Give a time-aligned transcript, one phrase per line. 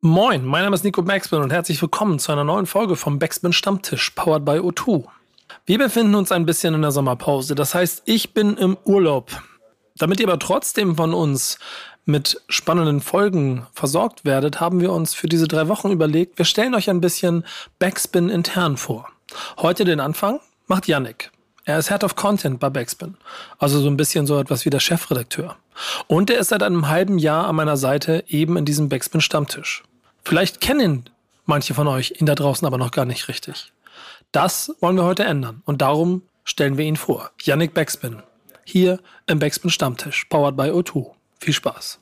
[0.00, 3.52] Moin, mein Name ist Nico Backspin und herzlich willkommen zu einer neuen Folge vom Backspin
[3.52, 5.06] Stammtisch, powered by O2.
[5.66, 9.42] Wir befinden uns ein bisschen in der Sommerpause, das heißt, ich bin im Urlaub.
[9.96, 11.58] Damit ihr aber trotzdem von uns
[12.04, 16.76] mit spannenden Folgen versorgt werdet, haben wir uns für diese drei Wochen überlegt, wir stellen
[16.76, 17.44] euch ein bisschen
[17.80, 19.08] Backspin intern vor.
[19.56, 20.38] Heute den Anfang
[20.68, 21.32] macht Yannick.
[21.64, 23.16] Er ist Head of Content bei Backspin.
[23.58, 25.56] Also so ein bisschen so etwas wie der Chefredakteur.
[26.06, 29.82] Und er ist seit einem halben Jahr an meiner Seite eben in diesem Backspin Stammtisch.
[30.24, 31.08] Vielleicht kennen
[31.48, 33.72] manche von euch ihn da draußen aber noch gar nicht richtig.
[34.30, 37.30] Das wollen wir heute ändern und darum stellen wir ihn vor.
[37.42, 38.22] Yannick Backspin.
[38.64, 41.12] Hier im Backspin Stammtisch, powered by O2.
[41.40, 42.00] Viel Spaß.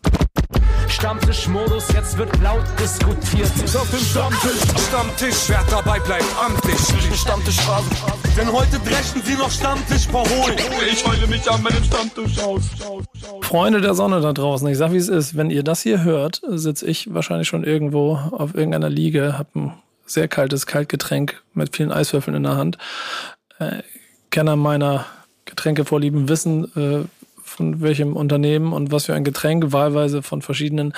[0.89, 3.51] Stammtischmodus, jetzt wird laut diskutiert.
[3.63, 6.79] Ist auf dem Stammtisch, Stammtisch, wer dabei bleibt, amtlich.
[7.19, 7.89] Stammtisch Phase.
[8.37, 10.57] Denn heute brechen sie noch Stammtisch verholen.
[10.91, 12.63] Ich heule mich an meinem Stammtisch aus.
[13.43, 16.43] Freunde der Sonne da draußen, ich sag wie es ist, wenn ihr das hier hört,
[16.47, 19.73] sitze ich wahrscheinlich schon irgendwo auf irgendeiner Liege, hab ein
[20.07, 22.79] sehr kaltes Kaltgetränk mit vielen Eiswürfeln in der Hand.
[23.59, 23.83] Äh,
[24.31, 25.07] Kenner meiner
[25.47, 27.16] Getränkevorlieben wissen, äh,
[27.57, 30.93] von welchem Unternehmen und was für ein Getränk, wahlweise von verschiedenen.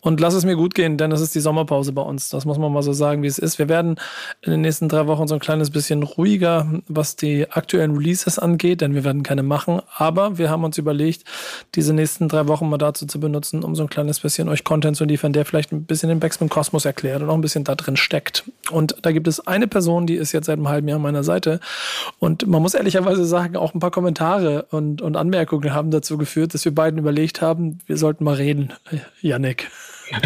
[0.00, 2.28] Und lass es mir gut gehen, denn es ist die Sommerpause bei uns.
[2.28, 3.58] Das muss man mal so sagen, wie es ist.
[3.58, 3.96] Wir werden
[4.42, 8.82] in den nächsten drei Wochen so ein kleines bisschen ruhiger, was die aktuellen Releases angeht,
[8.82, 9.80] denn wir werden keine machen.
[9.96, 11.24] Aber wir haben uns überlegt,
[11.74, 14.96] diese nächsten drei Wochen mal dazu zu benutzen, um so ein kleines bisschen euch Content
[14.96, 17.74] zu liefern, der vielleicht ein bisschen den Backspin Kosmos erklärt und auch ein bisschen da
[17.74, 18.44] drin steckt.
[18.70, 21.24] Und da gibt es eine Person, die ist jetzt seit einem halben Jahr an meiner
[21.24, 21.60] Seite.
[22.18, 26.54] Und man muss ehrlicherweise sagen, auch ein paar Kommentare und, und Anmerkungen haben dazu geführt,
[26.54, 28.72] dass wir beiden überlegt haben, wir sollten mal reden,
[29.20, 29.70] Yannick.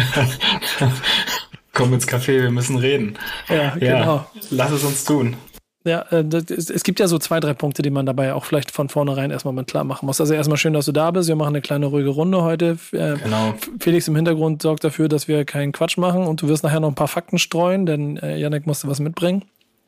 [1.73, 3.17] Komm ins Café, wir müssen reden.
[3.49, 4.25] Ja, genau.
[4.49, 5.35] Lass es uns tun.
[5.83, 8.89] Ja, äh, es gibt ja so zwei, drei Punkte, die man dabei auch vielleicht von
[8.89, 10.19] vornherein erstmal mal klar machen muss.
[10.19, 11.29] Also erstmal schön, dass du da bist.
[11.29, 12.77] Wir machen eine kleine ruhige Runde heute.
[12.91, 13.53] Äh, Genau.
[13.79, 16.89] Felix im Hintergrund sorgt dafür, dass wir keinen Quatsch machen und du wirst nachher noch
[16.89, 19.45] ein paar Fakten streuen, denn äh, Yannick musste was mitbringen.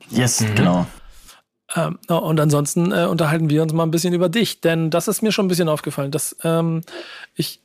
[0.09, 0.87] Yes, genau.
[1.75, 5.21] Ähm, und ansonsten äh, unterhalten wir uns mal ein bisschen über dich, denn das ist
[5.21, 6.81] mir schon ein bisschen aufgefallen, dass ähm,
[7.35, 7.61] ich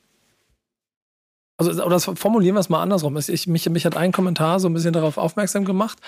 [1.56, 3.16] also oder das formulieren wir es mal andersrum.
[3.16, 5.98] Ich, mich, mich hat ein Kommentar so ein bisschen darauf aufmerksam gemacht,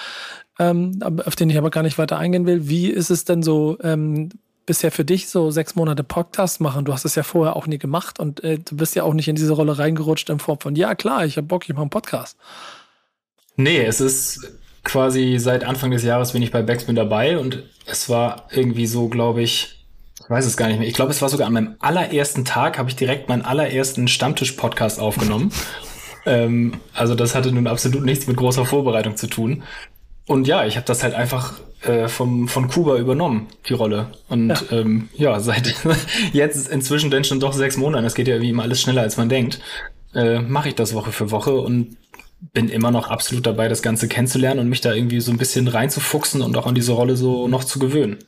[0.59, 2.69] ähm, auf den ich aber gar nicht weiter eingehen will.
[2.69, 4.31] Wie ist es denn so ähm,
[4.67, 6.85] bisher für dich, so sechs Monate Podcast machen?
[6.85, 9.29] Du hast es ja vorher auch nie gemacht und äh, du bist ja auch nicht
[9.29, 11.91] in diese Rolle reingerutscht in Form von, ja klar, ich habe Bock, ich mache einen
[11.91, 12.37] Podcast.
[13.55, 14.53] Nee, es ist
[14.87, 19.09] quasi seit Anfang des Jahres bin ich bei Backspin dabei und es war irgendwie so,
[19.09, 19.85] glaube ich,
[20.23, 20.89] ich weiß es gar nicht mehr.
[20.89, 24.99] Ich glaube, es war sogar an meinem allerersten Tag, habe ich direkt meinen allerersten Stammtisch-Podcast
[24.99, 25.53] aufgenommen.
[26.27, 29.63] ähm, also das hatte nun absolut nichts mit großer Vorbereitung zu tun.
[30.27, 34.09] Und ja, ich habe das halt einfach äh, vom, von Kuba übernommen, die Rolle.
[34.29, 34.57] Und Ja.
[34.73, 35.75] ähm, ja seit
[36.33, 39.17] jetzt inzwischen denn schon doch sechs Monaten, es geht ja wie immer alles schneller, als
[39.17, 39.61] man denkt,
[40.15, 41.97] äh, mache ich das Woche für Woche und
[42.41, 45.69] bin immer noch absolut dabei, das Ganze kennenzulernen und mich da irgendwie so ein bisschen
[45.69, 48.19] reinzufuchsen und auch an diese Rolle so noch zu gewöhnen.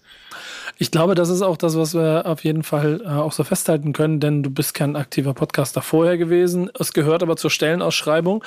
[0.80, 3.92] Ich glaube, das ist auch das, was wir auf jeden Fall äh, auch so festhalten
[3.92, 6.70] können, denn du bist kein aktiver Podcaster vorher gewesen.
[6.78, 8.44] Es gehört aber zur Stellenausschreibung,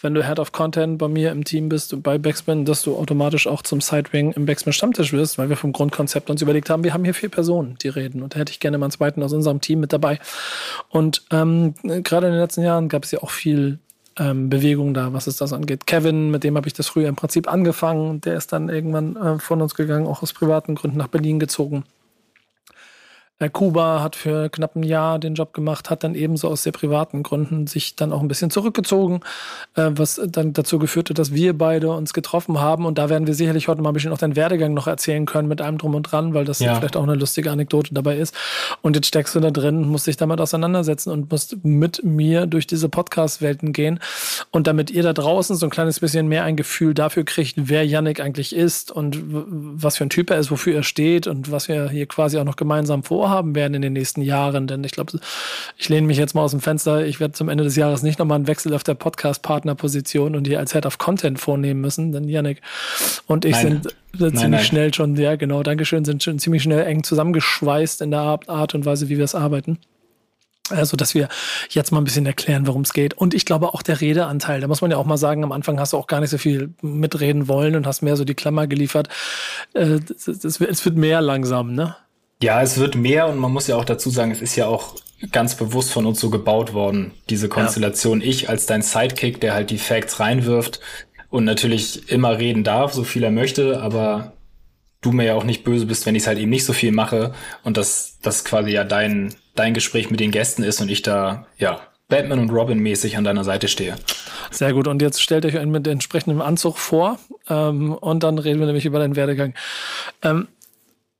[0.00, 2.96] wenn du Head of Content bei mir im Team bist und bei Backspin, dass du
[2.96, 6.84] automatisch auch zum Sidewing im Backspin Stammtisch wirst, weil wir vom Grundkonzept uns überlegt haben,
[6.84, 9.22] wir haben hier vier Personen, die reden und da hätte ich gerne mal einen zweiten
[9.22, 10.18] aus unserem Team mit dabei.
[10.88, 13.78] Und ähm, gerade in den letzten Jahren gab es ja auch viel
[14.18, 15.86] ähm, Bewegung da, was es das angeht.
[15.86, 19.38] Kevin, mit dem habe ich das früher im Prinzip angefangen, der ist dann irgendwann äh,
[19.38, 21.84] von uns gegangen, auch aus privaten Gründen nach Berlin gezogen.
[23.48, 27.22] Kuba hat für knapp ein Jahr den Job gemacht, hat dann ebenso aus sehr privaten
[27.22, 29.20] Gründen sich dann auch ein bisschen zurückgezogen,
[29.74, 32.86] äh, was dann dazu geführt hat, dass wir beide uns getroffen haben.
[32.86, 35.48] Und da werden wir sicherlich heute mal ein bisschen auch deinen Werdegang noch erzählen können
[35.48, 36.74] mit allem drum und dran, weil das Ja.
[36.76, 38.34] vielleicht auch eine lustige Anekdote dabei ist.
[38.82, 42.66] Und jetzt steckst du da drin, musst dich damit auseinandersetzen und musst mit mir durch
[42.66, 43.98] diese Podcast-Welten gehen.
[44.50, 47.84] Und damit ihr da draußen so ein kleines bisschen mehr ein Gefühl dafür kriegt, wer
[47.86, 51.68] Yannick eigentlich ist und was für ein Typ er ist, wofür er steht und was
[51.68, 54.66] wir hier quasi auch noch gemeinsam vorhaben werden in den nächsten Jahren.
[54.66, 55.18] Denn ich glaube,
[55.76, 57.06] ich lehne mich jetzt mal aus dem Fenster.
[57.06, 60.58] Ich werde zum Ende des Jahres nicht nochmal einen Wechsel auf der Podcast-Partner-Position und hier
[60.58, 62.60] als Head of Content vornehmen müssen, denn Yannick
[63.26, 63.82] und ich Nein.
[63.82, 64.64] sind äh, ziemlich nein.
[64.64, 68.86] schnell schon, ja genau, Dankeschön, sind schon ziemlich schnell eng zusammengeschweißt in der Art, und
[68.86, 69.78] Weise, wie wir es arbeiten.
[70.70, 71.28] Also, dass wir
[71.68, 73.12] jetzt mal ein bisschen erklären, worum es geht.
[73.12, 74.60] Und ich glaube auch der Redeanteil.
[74.60, 76.38] Da muss man ja auch mal sagen, am Anfang hast du auch gar nicht so
[76.38, 79.08] viel mitreden wollen und hast mehr so die Klammer geliefert.
[79.74, 81.96] Äh, es wird mehr langsam, ne?
[82.44, 84.96] Ja, es wird mehr und man muss ja auch dazu sagen, es ist ja auch
[85.32, 88.20] ganz bewusst von uns so gebaut worden, diese Konstellation.
[88.20, 90.78] Ich als dein Sidekick, der halt die Facts reinwirft
[91.30, 94.34] und natürlich immer reden darf, so viel er möchte, aber
[95.00, 96.92] du mir ja auch nicht böse bist, wenn ich es halt eben nicht so viel
[96.92, 97.32] mache
[97.62, 101.46] und das, das quasi ja dein, dein Gespräch mit den Gästen ist und ich da,
[101.56, 103.96] ja, Batman und Robin mäßig an deiner Seite stehe.
[104.50, 104.86] Sehr gut.
[104.86, 107.18] Und jetzt stellt euch einen mit entsprechendem Anzug vor
[107.48, 109.54] ähm, und dann reden wir nämlich über deinen Werdegang.
[110.22, 110.48] Ähm,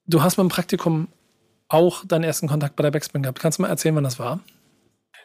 [0.07, 1.09] du hast dem Praktikum
[1.69, 3.41] auch deinen ersten Kontakt bei der Backspin gehabt.
[3.41, 4.41] Kannst du mal erzählen, wann das war?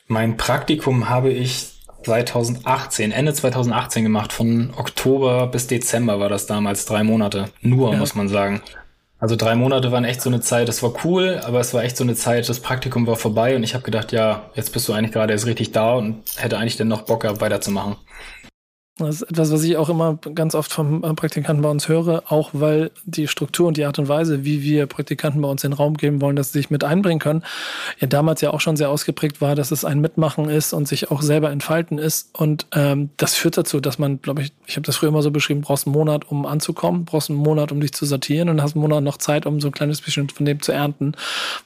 [0.08, 1.74] Mein Praktikum habe ich
[2.04, 4.34] 2018, Ende 2018 gemacht.
[4.34, 7.50] Von Oktober bis Dezember war das damals, drei Monate.
[7.62, 7.98] Nur, ja.
[7.98, 8.62] muss man sagen.
[9.20, 11.98] Also drei Monate waren echt so eine Zeit, das war cool, aber es war echt
[11.98, 14.94] so eine Zeit, das Praktikum war vorbei und ich habe gedacht, ja, jetzt bist du
[14.94, 17.98] eigentlich gerade erst richtig da und hätte eigentlich dann noch Bock gehabt, weiterzumachen.
[19.08, 22.50] Das ist etwas, was ich auch immer ganz oft vom Praktikanten bei uns höre, auch
[22.54, 25.96] weil die Struktur und die Art und Weise, wie wir Praktikanten bei uns den Raum
[25.96, 27.44] geben wollen, dass sie sich mit einbringen können,
[28.00, 31.12] ja damals ja auch schon sehr ausgeprägt war, dass es ein Mitmachen ist und sich
[31.12, 32.30] auch selber entfalten ist.
[32.34, 35.32] Und ähm, das führt dazu, dass man, glaube ich, ich habe das früher immer so
[35.32, 38.76] beschrieben, brauchst einen Monat, um anzukommen, brauchst einen Monat, um dich zu sortieren und hast
[38.76, 41.14] einen Monat noch Zeit, um so ein kleines bisschen von dem zu ernten,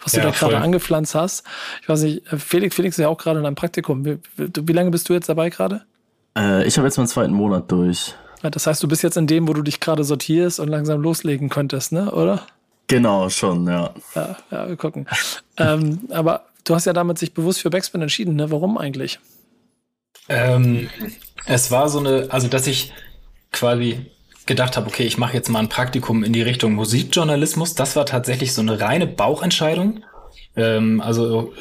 [0.03, 1.44] was ja, du da gerade angepflanzt hast.
[1.81, 4.06] Ich weiß nicht, Felix, Felix ist ja auch gerade in einem Praktikum.
[4.06, 5.81] Wie, wie lange bist du jetzt dabei gerade?
[6.38, 8.15] Äh, ich habe jetzt meinen zweiten Monat durch.
[8.41, 11.01] Ja, das heißt, du bist jetzt in dem, wo du dich gerade sortierst und langsam
[11.01, 12.12] loslegen könntest, ne?
[12.12, 12.45] Oder?
[12.88, 13.94] Genau, schon, ja.
[14.15, 15.07] Ja, ja wir gucken.
[15.57, 18.51] ähm, aber du hast ja damit sich bewusst für Backspin entschieden, ne?
[18.51, 19.19] Warum eigentlich?
[20.30, 20.89] Ähm,
[21.45, 22.94] es war so eine, also dass ich
[23.51, 24.06] quasi
[24.45, 27.75] gedacht habe, okay, ich mache jetzt mal ein Praktikum in die Richtung Musikjournalismus.
[27.75, 30.03] Das war tatsächlich so eine reine Bauchentscheidung.
[30.56, 31.53] Ähm, also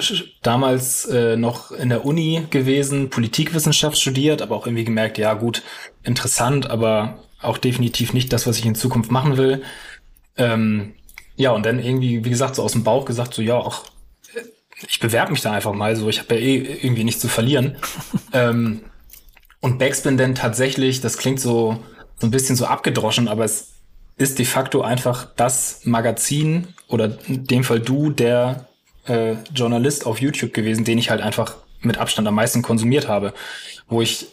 [0.42, 5.62] damals äh, noch in der Uni gewesen, Politikwissenschaft studiert, aber auch irgendwie gemerkt, ja gut,
[6.02, 9.62] interessant, aber auch definitiv nicht das, was ich in Zukunft machen will.
[10.36, 10.94] Ähm,
[11.36, 13.84] ja, und dann irgendwie, wie gesagt, so aus dem Bauch gesagt, so ja, auch
[14.88, 17.76] ich bewerbe mich da einfach mal so, ich habe ja eh irgendwie nichts zu verlieren.
[18.32, 18.82] ähm,
[19.60, 21.78] und Backspin denn tatsächlich, das klingt so,
[22.19, 23.74] so ein bisschen so abgedroschen, aber es
[24.16, 28.66] ist de facto einfach das Magazin oder in dem Fall du, der
[29.06, 33.32] äh, Journalist auf YouTube gewesen, den ich halt einfach mit Abstand am meisten konsumiert habe,
[33.88, 34.26] wo ich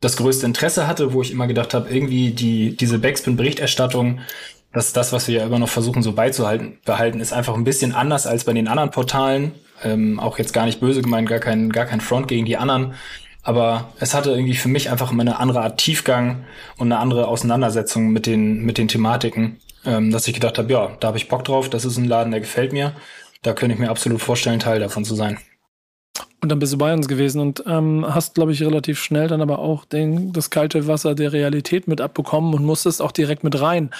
[0.00, 4.20] das größte Interesse hatte, wo ich immer gedacht habe, irgendwie die diese Backspin-Berichterstattung,
[4.72, 7.94] dass das, was wir ja immer noch versuchen so beizuhalten, behalten, ist einfach ein bisschen
[7.94, 9.52] anders als bei den anderen Portalen.
[9.82, 12.94] Ähm, auch jetzt gar nicht böse gemeint, gar kein gar kein Front gegen die anderen.
[13.42, 16.44] Aber es hatte irgendwie für mich einfach immer eine andere Art Tiefgang
[16.78, 20.96] und eine andere Auseinandersetzung mit den mit den Thematiken, ähm, dass ich gedacht habe, ja,
[21.00, 21.70] da habe ich Bock drauf.
[21.70, 22.94] Das ist ein Laden, der gefällt mir
[23.46, 25.38] da könnte ich mir absolut vorstellen, Teil davon zu sein.
[26.40, 29.40] Und dann bist du bei uns gewesen und ähm, hast, glaube ich, relativ schnell dann
[29.40, 33.60] aber auch den, das kalte Wasser der Realität mit abbekommen und musstest auch direkt mit
[33.60, 33.90] rein.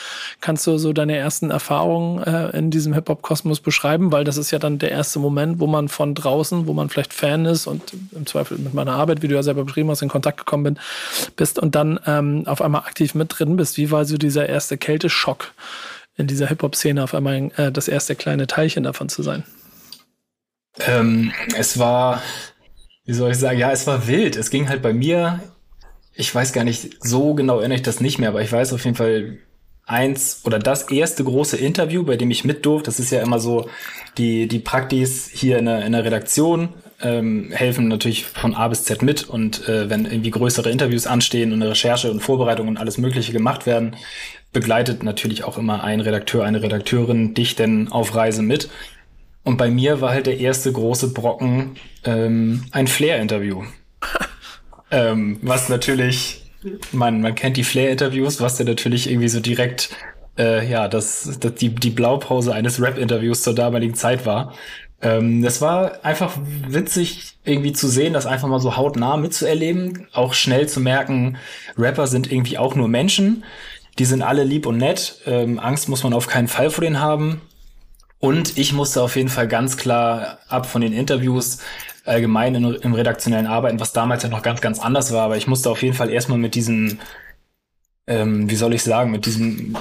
[0.41, 4.13] Kannst du so deine ersten Erfahrungen äh, in diesem Hip-Hop-Kosmos beschreiben?
[4.13, 7.13] Weil das ist ja dann der erste Moment, wo man von draußen, wo man vielleicht
[7.13, 7.83] Fan ist und
[8.13, 10.79] im Zweifel mit meiner Arbeit, wie du ja selber beschrieben hast, in Kontakt gekommen bin,
[11.37, 13.77] bist und dann ähm, auf einmal aktiv mit drin bist.
[13.77, 15.53] Wie war so dieser erste Kälteschock?
[16.17, 19.45] in dieser Hip-Hop-Szene auf einmal äh, das erste kleine Teilchen davon zu sein?
[20.81, 22.23] Ähm, es war,
[23.05, 24.37] wie soll ich sagen, ja, es war wild.
[24.37, 25.41] Es ging halt bei mir,
[26.15, 28.85] ich weiß gar nicht, so genau erinnere ich das nicht mehr, aber ich weiß auf
[28.85, 29.39] jeden Fall
[29.87, 32.87] eins oder das erste große Interview, bei dem ich mit durfte.
[32.87, 33.69] Das ist ja immer so,
[34.19, 36.71] die, die Praktis hier in der, in der Redaktion
[37.01, 41.53] ähm, helfen natürlich von A bis Z mit und äh, wenn irgendwie größere Interviews anstehen
[41.53, 43.97] und eine Recherche und Vorbereitung und alles Mögliche gemacht werden,
[44.53, 48.71] begleitet natürlich auch immer ein Redakteur, eine Redakteurin dich denn auf Reise mit.
[49.47, 53.63] Und bei mir war halt der erste große Brocken ähm, ein Flair-Interview.
[54.91, 56.51] ähm, was natürlich,
[56.91, 59.91] man, man kennt die Flair-Interviews, was der natürlich irgendwie so direkt
[60.37, 64.53] äh, ja, das, das die, die Blaupause eines Rap-Interviews zur damaligen Zeit war.
[65.01, 70.35] Ähm, das war einfach witzig, irgendwie zu sehen, das einfach mal so hautnah mitzuerleben, auch
[70.35, 71.37] schnell zu merken,
[71.79, 73.45] Rapper sind irgendwie auch nur Menschen
[73.99, 75.21] die sind alle lieb und nett.
[75.27, 77.41] Ähm, Angst muss man auf keinen Fall vor denen haben.
[78.27, 81.59] Und ich musste auf jeden Fall ganz klar ab von den Interviews
[82.05, 85.23] allgemein in, im redaktionellen Arbeiten, was damals ja noch ganz, ganz anders war.
[85.23, 86.99] Aber ich musste auf jeden Fall erstmal mit diesem,
[88.09, 89.77] ähm, wie soll ich sagen, mit diesem,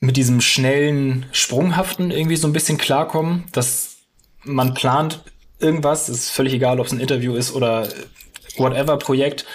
[0.00, 3.98] mit diesem schnellen, sprunghaften irgendwie so ein bisschen klarkommen, dass
[4.42, 5.22] man plant
[5.60, 7.88] irgendwas, ist völlig egal, ob es ein Interview ist oder
[8.56, 9.46] whatever Projekt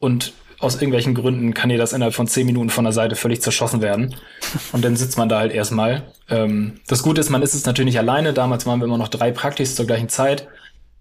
[0.00, 3.40] und aus irgendwelchen Gründen kann dir das innerhalb von zehn Minuten von der Seite völlig
[3.40, 4.16] zerschossen werden.
[4.72, 6.02] Und dann sitzt man da halt erstmal.
[6.28, 8.32] Ähm, das Gute ist, man ist es natürlich nicht alleine.
[8.32, 10.48] Damals waren wir immer noch drei Praktis zur gleichen Zeit.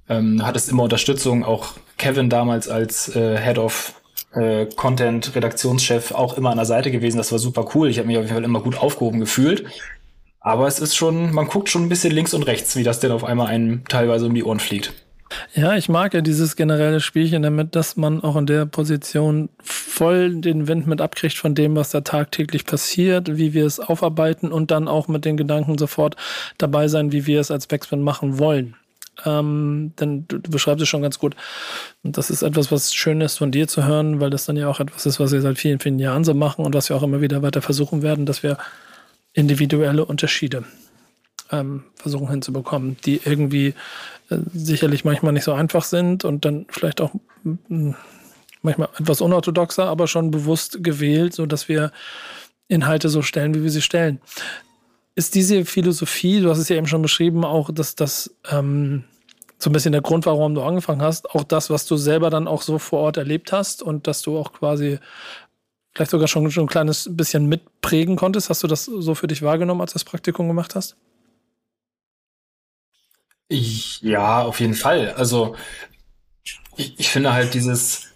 [0.10, 1.44] Ähm, hattest immer Unterstützung.
[1.44, 3.94] Auch Kevin damals als äh, Head of
[4.34, 7.18] äh, Content, Redaktionschef auch immer an der Seite gewesen.
[7.18, 7.90] Das war super cool.
[7.90, 9.66] Ich habe mich auf jeden Fall immer gut aufgehoben gefühlt.
[10.40, 13.12] Aber es ist schon, man guckt schon ein bisschen links und rechts, wie das denn
[13.12, 14.94] auf einmal einem teilweise um die Ohren fliegt.
[15.54, 20.36] Ja, ich mag ja dieses generelle Spielchen damit, dass man auch in der Position voll
[20.36, 24.72] den Wind mit abkriegt von dem, was da tagtäglich passiert, wie wir es aufarbeiten und
[24.72, 26.16] dann auch mit den Gedanken sofort
[26.58, 28.76] dabei sein, wie wir es als Backspin machen wollen.
[29.26, 31.36] ähm, denn du, du beschreibst es schon ganz gut.
[32.04, 34.68] Und das ist etwas, was schön ist von dir zu hören, weil das dann ja
[34.68, 37.04] auch etwas ist, was wir seit vielen, vielen Jahren so machen und was wir auch
[37.04, 38.58] immer wieder weiter versuchen werden, dass wir
[39.34, 40.66] individuelle Unterschiede
[41.52, 43.74] ähm, versuchen hinzubekommen, die irgendwie
[44.30, 47.92] sicherlich manchmal nicht so einfach sind und dann vielleicht auch mm,
[48.62, 51.92] manchmal etwas unorthodoxer, aber schon bewusst gewählt, so dass wir
[52.68, 54.20] Inhalte so stellen, wie wir sie stellen.
[55.16, 59.06] Ist diese Philosophie, du hast es ja eben schon beschrieben, auch dass das ähm,
[59.58, 62.48] so ein bisschen der Grund, warum du angefangen hast, auch das, was du selber dann
[62.48, 65.00] auch so vor Ort erlebt hast und dass du auch quasi
[65.96, 68.52] vielleicht sogar schon, schon ein kleines bisschen mitprägen konntest?
[68.52, 70.96] Hast du das so für dich wahrgenommen, als du das Praktikum gemacht hast?
[73.50, 75.14] Ja, auf jeden Fall.
[75.14, 75.56] Also
[76.76, 78.08] ich, ich finde halt dieses,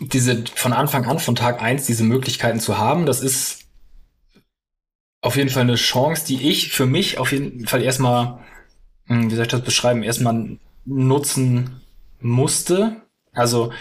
[0.00, 3.64] diese von Anfang an, von Tag eins diese Möglichkeiten zu haben, das ist
[5.20, 8.38] auf jeden Fall eine Chance, die ich für mich auf jeden Fall erstmal,
[9.06, 11.80] hm, wie soll ich das beschreiben, erstmal nutzen
[12.20, 13.02] musste.
[13.32, 13.72] Also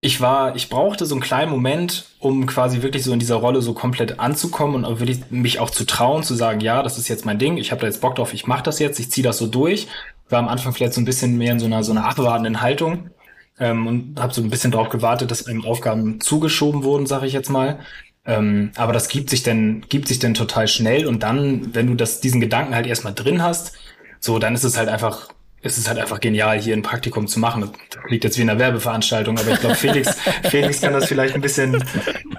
[0.00, 3.62] ich war, ich brauchte so einen kleinen Moment, um quasi wirklich so in dieser Rolle
[3.62, 7.24] so komplett anzukommen und wirklich mich auch zu trauen, zu sagen, ja, das ist jetzt
[7.24, 9.38] mein Ding, ich habe da jetzt Bock drauf, ich mache das jetzt, ich ziehe das
[9.38, 9.88] so durch.
[10.28, 13.10] War am Anfang vielleicht so ein bisschen mehr in so einer so einer abwartenden Haltung
[13.58, 17.32] ähm, und habe so ein bisschen drauf gewartet, dass einem Aufgaben zugeschoben wurden, sage ich
[17.32, 17.78] jetzt mal.
[18.26, 21.94] Ähm, aber das gibt sich denn gibt sich denn total schnell und dann, wenn du
[21.94, 23.72] das diesen Gedanken halt erstmal drin hast,
[24.20, 25.28] so dann ist es halt einfach
[25.62, 27.70] es ist halt einfach genial, hier ein Praktikum zu machen.
[27.90, 31.34] Das klingt jetzt wie in einer Werbeveranstaltung, aber ich glaube, Felix, Felix kann das vielleicht
[31.34, 31.82] ein bisschen,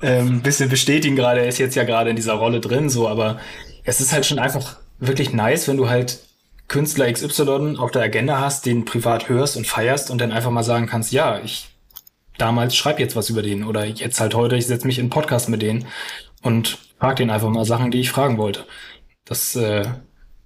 [0.02, 1.42] ähm, bisschen bestätigen gerade.
[1.42, 3.40] Er ist jetzt ja gerade in dieser Rolle drin, so, aber
[3.84, 6.20] es ist halt schon einfach wirklich nice, wenn du halt
[6.68, 10.64] Künstler XY auf der Agenda hast, den privat hörst und feierst und dann einfach mal
[10.64, 11.70] sagen kannst, ja, ich
[12.38, 15.10] damals schreib jetzt was über den oder jetzt halt heute, ich setze mich in einen
[15.10, 15.88] Podcast mit denen
[16.42, 18.66] und frag den einfach mal Sachen, die ich fragen wollte.
[19.26, 19.84] Das äh,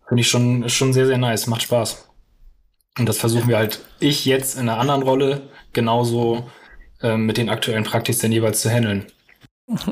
[0.08, 2.11] finde ich schon, schon sehr, sehr nice, macht Spaß.
[2.98, 5.42] Und das versuchen wir halt, ich jetzt in einer anderen Rolle,
[5.74, 6.50] genauso
[7.02, 9.06] äh, mit den aktuellen Praktis dann jeweils zu handeln.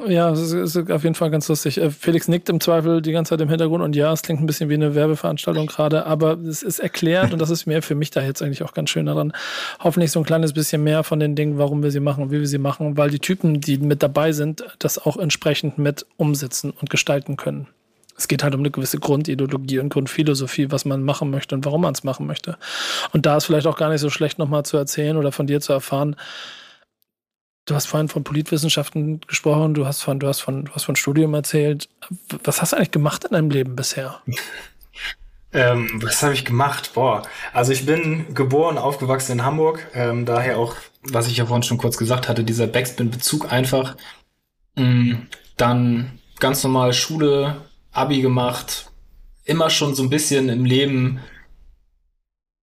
[0.08, 1.78] Ja, es ist, ist, auf jeden Fall ganz lustig.
[1.78, 4.46] Äh, Felix nickt im Zweifel die ganze Zeit im Hintergrund und ja, es klingt ein
[4.46, 8.12] bisschen wie eine Werbeveranstaltung gerade, aber es ist erklärt und das ist mir für mich
[8.12, 9.32] da jetzt eigentlich auch ganz schön daran.
[9.80, 12.48] Hoffentlich so ein kleines bisschen mehr von den Dingen, warum wir sie machen, wie wir
[12.48, 16.90] sie machen, weil die Typen, die mit dabei sind, das auch entsprechend mit umsetzen und
[16.90, 17.68] gestalten können.
[18.20, 21.82] Es geht halt um eine gewisse Grundideologie und Grundphilosophie, was man machen möchte und warum
[21.82, 22.58] man es machen möchte.
[23.14, 25.62] Und da ist vielleicht auch gar nicht so schlecht, nochmal zu erzählen oder von dir
[25.62, 26.18] zu erfahren.
[27.66, 30.98] Du hast vorhin von Politwissenschaften gesprochen, du hast von, du hast von, du hast von
[30.98, 31.88] Studium erzählt.
[32.44, 34.22] Was hast du eigentlich gemacht in deinem Leben bisher?
[35.52, 36.92] Ähm, was habe ich gemacht?
[36.94, 37.24] Boah,
[37.54, 41.80] also ich bin geboren, aufgewachsen in Hamburg, ähm, daher auch, was ich ja vorhin schon
[41.80, 43.96] kurz gesagt hatte, dieser Backspin-Bezug einfach.
[44.76, 45.26] Mhm.
[45.58, 48.92] Dann ganz normal Schule, Abi gemacht,
[49.46, 51.20] immer schon so ein bisschen im Leben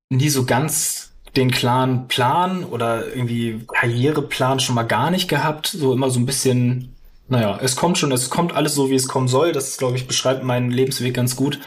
[0.09, 5.67] nie so ganz den klaren Plan oder irgendwie Karriereplan schon mal gar nicht gehabt.
[5.67, 6.95] So immer so ein bisschen,
[7.27, 9.51] naja, es kommt schon, es kommt alles so, wie es kommen soll.
[9.51, 11.59] Das, glaube ich, beschreibt meinen Lebensweg ganz gut.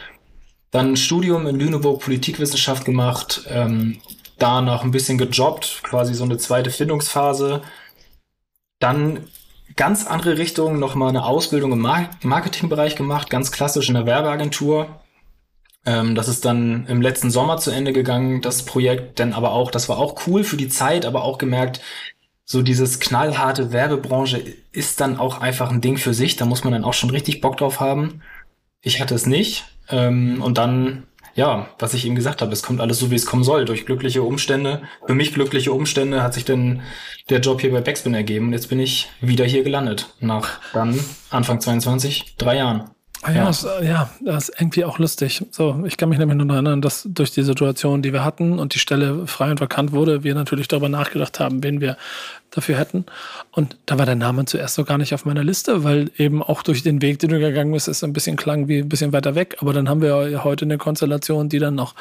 [0.71, 3.99] Dann Studium in Lüneburg Politikwissenschaft gemacht, ähm,
[4.37, 7.61] danach ein bisschen gejobbt, quasi so eine zweite Findungsphase.
[8.79, 9.27] Dann
[9.79, 14.99] ganz andere Richtung, nochmal eine Ausbildung im Marketingbereich gemacht, ganz klassisch in der Werbeagentur.
[15.85, 19.71] Ähm, das ist dann im letzten Sommer zu Ende gegangen, das Projekt, denn aber auch,
[19.71, 21.79] das war auch cool für die Zeit, aber auch gemerkt,
[22.43, 24.43] so dieses knallharte Werbebranche
[24.73, 27.39] ist dann auch einfach ein Ding für sich, da muss man dann auch schon richtig
[27.39, 28.21] Bock drauf haben.
[28.81, 29.63] Ich hatte es nicht.
[29.87, 31.03] Ähm, und dann
[31.35, 33.85] ja, was ich eben gesagt habe, es kommt alles so, wie es kommen soll, durch
[33.85, 34.81] glückliche Umstände.
[35.05, 36.81] Für mich glückliche Umstände hat sich dann
[37.29, 40.09] der Job hier bei Backspin ergeben jetzt bin ich wieder hier gelandet.
[40.19, 42.89] Nach dann Anfang 22, drei Jahren.
[43.21, 43.45] Ah ja, ja.
[43.45, 45.45] Das, ja, das ist irgendwie auch lustig.
[45.51, 48.59] So, ich kann mich nämlich nur daran erinnern, dass durch die Situation, die wir hatten
[48.59, 51.97] und die Stelle frei und vakant wurde, wir natürlich darüber nachgedacht haben, wen wir
[52.51, 53.05] dafür hätten.
[53.51, 56.63] Und da war der Name zuerst so gar nicht auf meiner Liste, weil eben auch
[56.63, 59.35] durch den Weg, den du gegangen bist, es ein bisschen klang wie ein bisschen weiter
[59.35, 59.57] weg.
[59.59, 61.95] Aber dann haben wir ja heute eine Konstellation, die dann noch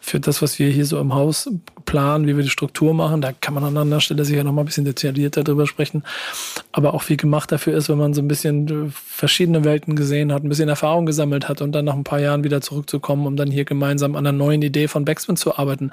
[0.00, 1.50] für das, was wir hier so im Haus
[1.84, 4.62] planen, wie wir die Struktur machen, da kann man an anderer Stelle sicher noch mal
[4.62, 6.04] ein bisschen detaillierter drüber sprechen.
[6.72, 10.44] Aber auch wie gemacht dafür ist, wenn man so ein bisschen verschiedene Welten gesehen hat,
[10.44, 13.50] ein bisschen Erfahrung gesammelt hat und dann nach ein paar Jahren wieder zurückzukommen, um dann
[13.50, 15.90] hier gemeinsam an einer neuen Idee von Backspin zu arbeiten.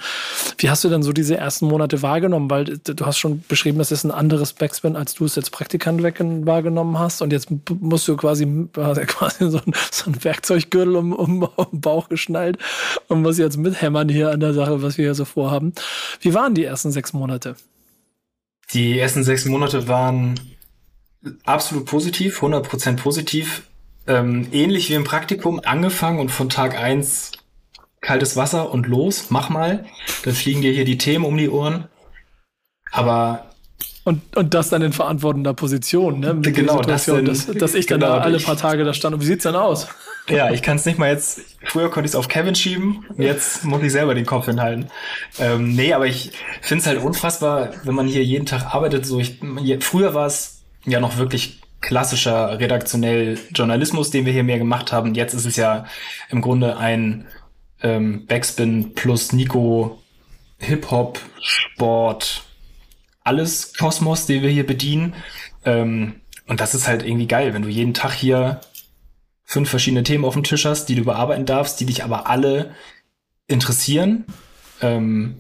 [0.57, 2.49] Wie hast du denn so diese ersten Monate wahrgenommen?
[2.49, 6.01] Weil du hast schon beschrieben, dass es ein anderes Backspin, als du es jetzt Praktikant
[6.01, 7.21] wahrgenommen hast.
[7.21, 8.45] Und jetzt musst du quasi,
[8.75, 12.57] ja quasi so ein, so ein Werkzeuggürtel um, um, um den Bauch geschnallt
[13.07, 15.73] und musst jetzt mithämmern hier an der Sache, was wir hier so vorhaben.
[16.21, 17.55] Wie waren die ersten sechs Monate?
[18.73, 20.39] Die ersten sechs Monate waren
[21.45, 23.63] absolut positiv, 100% positiv.
[24.07, 27.31] Ähm, ähnlich wie im Praktikum angefangen und von Tag eins
[28.01, 29.85] kaltes Wasser und los, mach mal.
[30.23, 31.87] Dann fliegen dir hier die Themen um die Ohren.
[32.91, 33.47] Aber
[34.07, 36.33] und, und das dann in verantwortender Position, ne?
[36.33, 39.13] Mit genau, das denn, dass, dass ich dann genau, da alle paar Tage da stand.
[39.13, 39.89] Und wie sieht's denn aus?
[40.29, 41.41] Ja, ich kann es nicht mal jetzt.
[41.65, 44.87] Früher konnte ich es auf Kevin schieben, jetzt muss ich selber den Kopf hinhalten.
[45.39, 49.05] Ähm, nee, aber ich finde es halt unfassbar, wenn man hier jeden Tag arbeitet.
[49.05, 49.39] So, ich,
[49.81, 55.15] früher war es ja noch wirklich klassischer redaktionell Journalismus, den wir hier mehr gemacht haben.
[55.15, 55.85] Jetzt ist es ja
[56.29, 57.27] im Grunde ein
[57.81, 60.01] ähm, Backspin plus Nico
[60.59, 62.43] Hip-Hop, Sport,
[63.23, 65.13] alles Kosmos, den wir hier bedienen.
[65.65, 68.61] Ähm, und das ist halt irgendwie geil, wenn du jeden Tag hier
[69.43, 72.73] fünf verschiedene Themen auf dem Tisch hast, die du bearbeiten darfst, die dich aber alle
[73.47, 74.25] interessieren.
[74.81, 75.37] Ähm,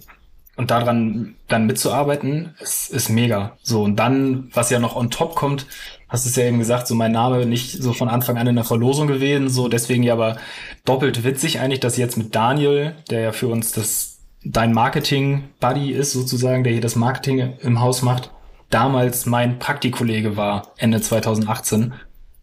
[0.55, 3.57] und daran dann mitzuarbeiten, ist, ist mega.
[3.61, 5.67] So, und dann, was ja noch on top kommt,
[6.09, 8.55] hast du es ja eben gesagt, so mein Name nicht so von Anfang an in
[8.55, 10.37] der Verlosung gewesen, so deswegen ja aber
[10.85, 16.13] doppelt witzig eigentlich, dass jetzt mit Daniel, der ja für uns das dein Marketing-Buddy ist,
[16.13, 18.31] sozusagen, der hier das Marketing im Haus macht,
[18.69, 21.93] damals mein Praktikollege war, Ende 2018.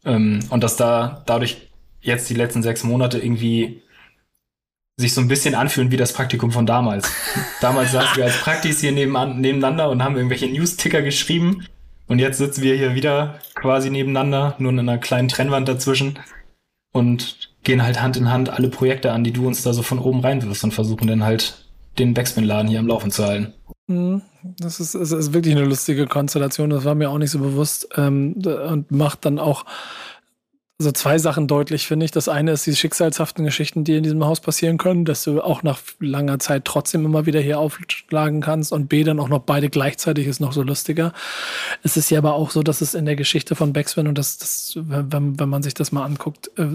[0.05, 3.83] Ähm, und dass da dadurch jetzt die letzten sechs Monate irgendwie
[4.97, 7.11] sich so ein bisschen anfühlen wie das Praktikum von damals.
[7.61, 11.67] damals saßen wir als Praktis hier nebenan, nebeneinander und haben irgendwelche News-Ticker geschrieben.
[12.07, 16.19] Und jetzt sitzen wir hier wieder quasi nebeneinander, nur in einer kleinen Trennwand dazwischen
[16.93, 19.99] und gehen halt Hand in Hand alle Projekte an, die du uns da so von
[19.99, 21.67] oben reinwirfst und versuchen dann halt
[21.99, 23.55] den Backspin-Laden hier am Laufen zu halten.
[23.87, 24.23] Mhm.
[24.59, 27.89] Das ist, das ist wirklich eine lustige Konstellation, das war mir auch nicht so bewusst
[27.97, 29.65] ähm, und macht dann auch
[30.77, 32.11] so zwei Sachen deutlich, finde ich.
[32.11, 35.63] Das eine ist die schicksalshaften Geschichten, die in diesem Haus passieren können, dass du auch
[35.63, 39.71] nach langer Zeit trotzdem immer wieder hier aufschlagen kannst und B, dann auch noch beide
[39.71, 41.13] gleichzeitig ist noch so lustiger.
[41.85, 44.37] Es ist ja aber auch so, dass es in der Geschichte von Backspin und das,
[44.39, 46.67] das wenn, wenn man sich das mal anguckt, äh,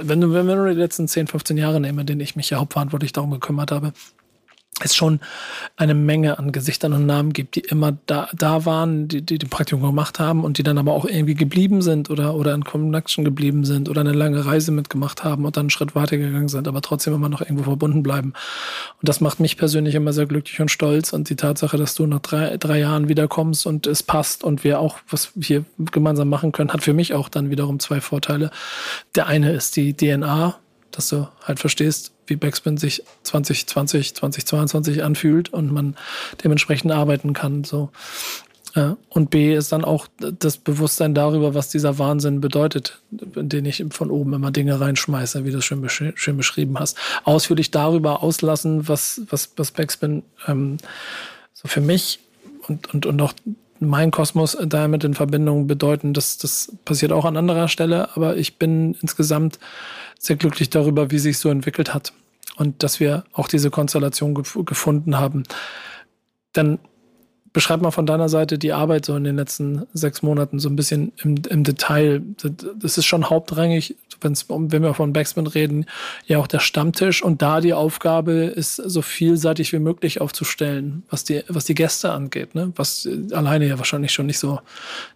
[0.00, 2.58] wenn du, wenn wir die letzten 10, 15 Jahre nehmen, in denen ich mich ja
[2.58, 3.92] hauptverantwortlich darum gekümmert habe,
[4.84, 5.20] es schon
[5.76, 9.46] eine Menge an Gesichtern und Namen gibt, die immer da, da waren, die, die, die
[9.46, 13.24] Praktikum gemacht haben und die dann aber auch irgendwie geblieben sind oder, oder in Connection
[13.24, 16.80] geblieben sind oder eine lange Reise mitgemacht haben und dann einen Schritt weitergegangen sind, aber
[16.80, 18.32] trotzdem immer noch irgendwo verbunden bleiben.
[19.00, 22.06] Und das macht mich persönlich immer sehr glücklich und stolz und die Tatsache, dass du
[22.06, 26.52] nach drei, drei Jahren wiederkommst und es passt und wir auch was hier gemeinsam machen
[26.52, 28.50] können, hat für mich auch dann wiederum zwei Vorteile.
[29.14, 30.58] Der eine ist die DNA,
[30.90, 35.96] dass du halt verstehst, wie Backspin sich 2020, 2022 anfühlt und man
[36.42, 37.64] dementsprechend arbeiten kann.
[37.64, 37.90] So.
[39.08, 43.00] Und B ist dann auch das Bewusstsein darüber, was dieser Wahnsinn bedeutet,
[43.34, 46.96] in den ich von oben immer Dinge reinschmeiße, wie du es schön, schön beschrieben hast.
[47.24, 50.76] Ausführlich darüber auslassen, was, was, was Backspin ähm,
[51.52, 52.20] so für mich
[52.68, 53.32] und, und, und auch
[53.80, 58.58] mein Kosmos damit in Verbindung bedeuten, das, das passiert auch an anderer Stelle, aber ich
[58.58, 59.58] bin insgesamt
[60.20, 62.12] sehr glücklich darüber, wie sich so entwickelt hat
[62.56, 65.44] und dass wir auch diese Konstellation gef gefunden haben.
[66.52, 66.78] Dann
[67.52, 70.76] beschreib mal von deiner Seite die Arbeit so in den letzten sechs Monaten so ein
[70.76, 72.22] bisschen im, im Detail.
[72.80, 75.86] Das ist schon hauptrangig wenn wir von Backspin reden,
[76.26, 77.22] ja auch der Stammtisch.
[77.22, 82.12] Und da die Aufgabe ist, so vielseitig wie möglich aufzustellen, was die, was die Gäste
[82.12, 82.72] angeht, ne?
[82.76, 84.60] Was alleine ja wahrscheinlich schon nicht so,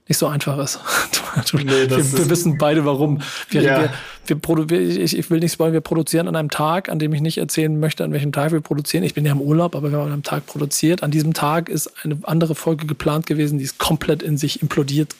[0.08, 0.80] nicht so einfach ist.
[1.52, 3.20] nee, wir, wir wissen beide warum.
[3.50, 3.90] Wir, ja.
[4.26, 7.20] wir, wir ich, ich will nicht spoilern, wir produzieren an einem Tag, an dem ich
[7.20, 9.04] nicht erzählen möchte, an welchem Tag wir produzieren.
[9.04, 11.02] Ich bin ja im Urlaub, aber wir haben an einem Tag produziert.
[11.02, 15.14] An diesem Tag ist eine andere Folge geplant gewesen, die ist komplett in sich implodiert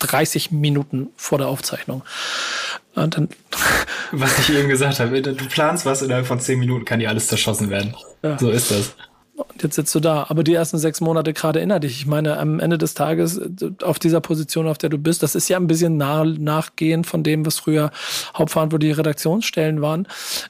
[0.00, 2.02] 30 Minuten vor der Aufzeichnung.
[2.94, 3.28] Und dann
[4.12, 7.28] was ich eben gesagt habe, du planst was, innerhalb von 10 Minuten kann dir alles
[7.28, 7.96] zerschossen werden.
[8.22, 8.38] Ja.
[8.38, 8.94] So ist das.
[9.34, 10.26] Und jetzt sitzt du da.
[10.28, 11.96] Aber die ersten sechs Monate gerade erinnere dich.
[11.96, 13.40] Ich meine, am Ende des Tages
[13.82, 17.22] auf dieser Position, auf der du bist, das ist ja ein bisschen nah, nachgehend von
[17.22, 17.90] dem, was früher
[18.36, 20.06] hauptverantwortliche Redaktionsstellen waren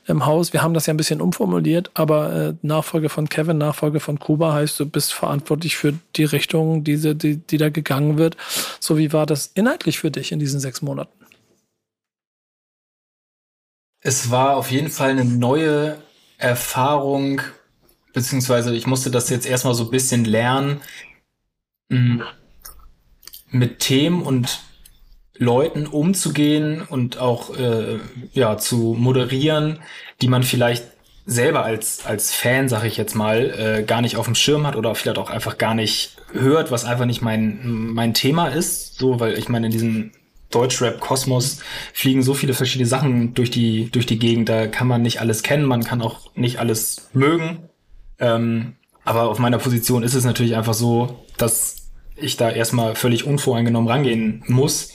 [0.06, 0.52] im Haus.
[0.52, 4.52] Wir haben das ja ein bisschen umformuliert, aber äh, Nachfolge von Kevin, Nachfolge von Kuba
[4.52, 8.36] heißt, du bist verantwortlich für die Richtung, diese, die, die da gegangen wird.
[8.80, 11.12] So wie war das inhaltlich für dich in diesen sechs Monaten?
[14.00, 15.96] Es war auf jeden Fall eine neue
[16.36, 17.40] Erfahrung,
[18.12, 20.80] beziehungsweise ich musste das jetzt erstmal so ein bisschen lernen,
[21.88, 22.20] mm,
[23.50, 24.60] mit Themen und
[25.36, 27.98] Leuten umzugehen und auch äh,
[28.32, 29.78] ja zu moderieren,
[30.20, 30.84] die man vielleicht
[31.24, 34.76] selber als als Fan, sag ich jetzt mal, äh, gar nicht auf dem Schirm hat
[34.76, 39.20] oder vielleicht auch einfach gar nicht hört, was einfach nicht mein mein Thema ist, so
[39.20, 40.12] weil ich meine in diesem
[40.52, 41.60] Deutschrap-Kosmos
[41.92, 44.48] fliegen so viele verschiedene Sachen durch die, durch die Gegend.
[44.48, 47.68] Da kann man nicht alles kennen, man kann auch nicht alles mögen.
[48.22, 53.26] Ähm, aber auf meiner Position ist es natürlich einfach so, dass ich da erstmal völlig
[53.26, 54.92] unvoreingenommen rangehen muss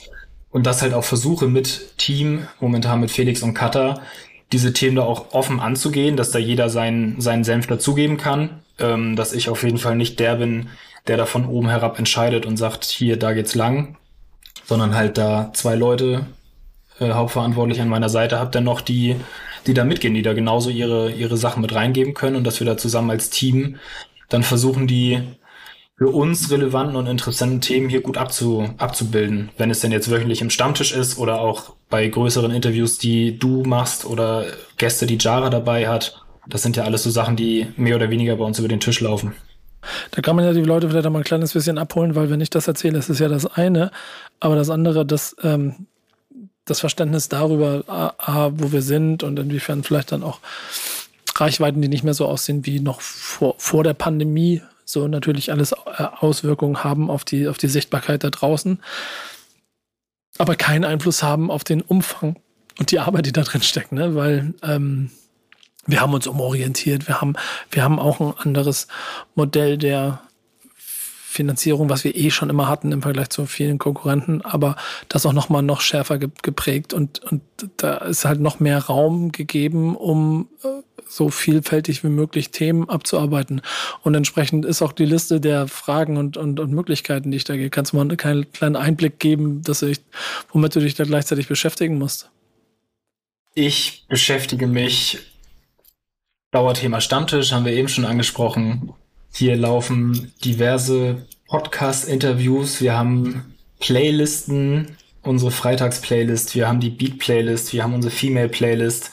[0.50, 4.00] und das halt auch versuche mit Team, momentan mit Felix und Cutter,
[4.50, 9.14] diese Themen da auch offen anzugehen, dass da jeder seinen, seinen Senf dazugeben kann, ähm,
[9.14, 10.70] dass ich auf jeden Fall nicht der bin,
[11.06, 13.98] der da von oben herab entscheidet und sagt, hier, da geht's lang,
[14.64, 16.26] sondern halt da zwei Leute
[16.98, 19.16] äh, hauptverantwortlich an meiner Seite habe, dann noch die,
[19.66, 22.66] die da mitgehen, die da genauso ihre, ihre Sachen mit reingeben können und dass wir
[22.66, 23.76] da zusammen als Team
[24.28, 25.20] dann versuchen, die
[25.96, 29.50] für uns relevanten und interessanten Themen hier gut abzu, abzubilden.
[29.56, 33.64] Wenn es denn jetzt wöchentlich im Stammtisch ist oder auch bei größeren Interviews, die du
[33.64, 34.44] machst oder
[34.76, 36.24] Gäste, die Jara dabei hat.
[36.46, 39.00] Das sind ja alles so Sachen, die mehr oder weniger bei uns über den Tisch
[39.00, 39.34] laufen.
[40.12, 42.50] Da kann man ja die Leute vielleicht mal ein kleines bisschen abholen, weil wenn ich
[42.50, 43.90] das erzähle, ist es ja das eine.
[44.38, 45.86] Aber das andere, das, ähm,
[46.70, 50.40] das Verständnis darüber, A, wo wir sind und inwiefern vielleicht dann auch
[51.36, 55.72] Reichweiten, die nicht mehr so aussehen wie noch vor, vor der Pandemie, so natürlich alles
[55.72, 58.80] äh, Auswirkungen haben auf die, auf die Sichtbarkeit da draußen,
[60.38, 62.36] aber keinen Einfluss haben auf den Umfang
[62.78, 64.14] und die Arbeit, die da drin steckt, ne?
[64.14, 65.10] weil ähm,
[65.86, 67.34] wir haben uns umorientiert, wir haben,
[67.70, 68.88] wir haben auch ein anderes
[69.34, 70.22] Modell der
[71.38, 74.74] Finanzierung, was wir eh schon immer hatten im Vergleich zu vielen Konkurrenten, aber
[75.08, 77.42] das auch nochmal noch schärfer geprägt und, und
[77.76, 83.62] da ist halt noch mehr Raum gegeben, um äh, so vielfältig wie möglich Themen abzuarbeiten.
[84.02, 87.56] Und entsprechend ist auch die Liste der Fragen und, und, und Möglichkeiten, die ich da
[87.56, 87.70] gehe.
[87.70, 90.00] Kannst du mal einen kleinen Einblick geben, dass ich,
[90.52, 92.30] womit du dich da gleichzeitig beschäftigen musst?
[93.54, 95.18] Ich beschäftige mich
[96.50, 98.92] Dauerthema Stammtisch, haben wir eben schon angesprochen.
[99.38, 102.80] Hier laufen diverse Podcast-Interviews.
[102.80, 106.56] Wir haben Playlisten, unsere Freitags-Playlist.
[106.56, 107.72] Wir haben die Beat-Playlist.
[107.72, 109.12] Wir haben unsere Female-Playlist.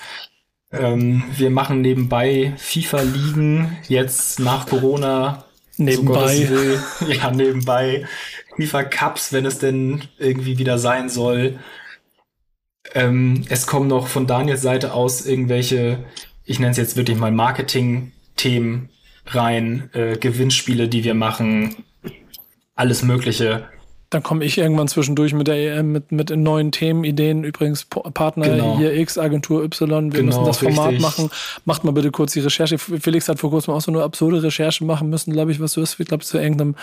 [0.72, 5.46] Ähm, wir machen nebenbei FIFA-Ligen jetzt nach Corona.
[5.78, 6.48] Nebenbei.
[6.48, 8.08] So ja, nebenbei.
[8.56, 11.60] FIFA-Cups, wenn es denn irgendwie wieder sein soll.
[12.96, 16.04] Ähm, es kommen noch von Daniels Seite aus irgendwelche,
[16.46, 18.90] ich nenne es jetzt wirklich mal Marketing-Themen
[19.28, 21.76] rein, äh, Gewinnspiele, die wir machen,
[22.76, 23.70] alles Mögliche.
[24.10, 27.44] Dann komme ich irgendwann zwischendurch mit der EM, mit, mit neuen Themen, Ideen.
[27.44, 28.78] Übrigens, Partner genau.
[28.78, 31.02] hier X, Agentur Y, wir genau, müssen das Format richtig.
[31.02, 31.30] machen.
[31.66, 32.78] Macht mal bitte kurz die Recherche.
[32.78, 35.82] Felix hat vor kurzem auch so eine absurde Recherche machen müssen, glaube ich, was du
[35.82, 36.00] ist.
[36.00, 36.76] Ich glaube, zu irgendeinem,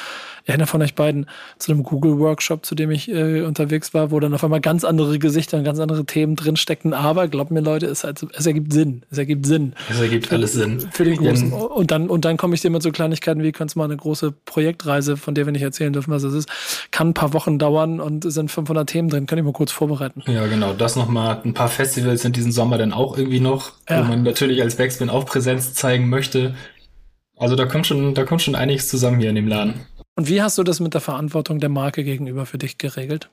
[0.46, 1.26] einer von euch beiden,
[1.58, 5.18] zu einem Google-Workshop, zu dem ich äh, unterwegs war, wo dann auf einmal ganz andere
[5.18, 6.92] Gesichter und ganz andere Themen drinsteckten.
[6.92, 9.04] Aber glaubt mir, Leute, es, halt, es ergibt Sinn.
[9.10, 9.74] Es ergibt Sinn.
[9.88, 10.80] Es ergibt für, alles Sinn.
[10.90, 11.52] Für den Großen.
[11.52, 14.32] Und dann, und dann komme ich dir mit so Kleinigkeiten wie, kannst mal eine große
[14.44, 16.48] Projektreise, von der wir nicht erzählen dürfen, was es ist,
[16.90, 19.26] kann ein paar Wochen dauern und sind 500 Themen drin.
[19.26, 20.22] Kann ich mal kurz vorbereiten.
[20.26, 20.72] Ja, genau.
[20.72, 21.40] Das nochmal.
[21.44, 24.00] Ein paar Festivals sind diesen Sommer dann auch irgendwie noch, ja.
[24.00, 26.54] wo man natürlich als Backspin auch Präsenz zeigen möchte.
[27.36, 29.74] Also da kommt schon, da kommt schon einiges zusammen hier in dem Laden.
[30.16, 33.30] Und wie hast du das mit der Verantwortung der Marke gegenüber für dich geregelt?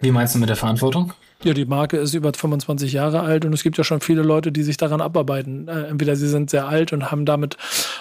[0.00, 1.12] Wie meinst du mit der Verantwortung?
[1.42, 4.52] Ja, die Marke ist über 25 Jahre alt und es gibt ja schon viele Leute,
[4.52, 5.68] die sich daran abarbeiten.
[5.68, 7.56] Äh, entweder sie sind sehr alt und haben damit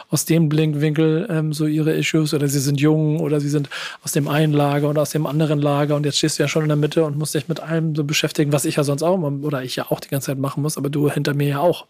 [0.09, 3.69] aus dem Blinkwinkel ähm, so ihre Issues oder sie sind jung oder sie sind
[4.03, 6.63] aus dem einen Lager oder aus dem anderen Lager und jetzt stehst du ja schon
[6.63, 9.19] in der Mitte und musst dich mit allem so beschäftigen, was ich ja sonst auch
[9.19, 11.85] oder ich ja auch die ganze Zeit machen muss, aber du hinter mir ja auch.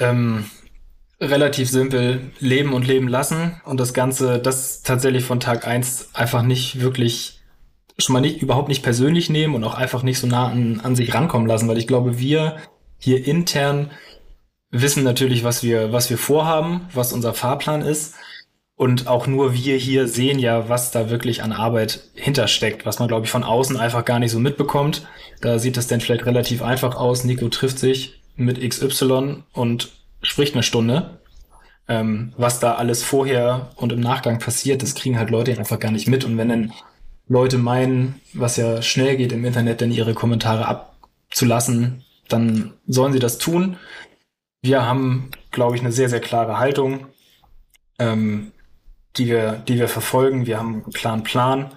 [0.00, 0.44] Ähm,
[1.20, 6.42] relativ simpel leben und leben lassen und das Ganze, das tatsächlich von Tag eins einfach
[6.42, 7.33] nicht wirklich
[7.98, 10.96] schon mal nicht, überhaupt nicht persönlich nehmen und auch einfach nicht so nah an, an
[10.96, 12.56] sich rankommen lassen, weil ich glaube, wir
[12.98, 13.90] hier intern
[14.70, 18.14] wissen natürlich, was wir, was wir vorhaben, was unser Fahrplan ist.
[18.76, 23.06] Und auch nur wir hier sehen ja, was da wirklich an Arbeit hintersteckt, was man,
[23.06, 25.06] glaube ich, von außen einfach gar nicht so mitbekommt.
[25.40, 27.22] Da sieht es dann vielleicht relativ einfach aus.
[27.22, 31.20] Nico trifft sich mit XY und spricht eine Stunde.
[31.86, 35.92] Ähm, was da alles vorher und im Nachgang passiert, das kriegen halt Leute einfach gar
[35.92, 36.24] nicht mit.
[36.24, 36.72] Und wenn dann
[37.26, 43.18] Leute meinen, was ja schnell geht im Internet, denn ihre Kommentare abzulassen, dann sollen sie
[43.18, 43.76] das tun.
[44.62, 47.06] Wir haben, glaube ich, eine sehr, sehr klare Haltung,
[47.98, 48.52] ähm,
[49.16, 50.46] die wir, die wir verfolgen.
[50.46, 51.70] Wir haben einen klaren Plan.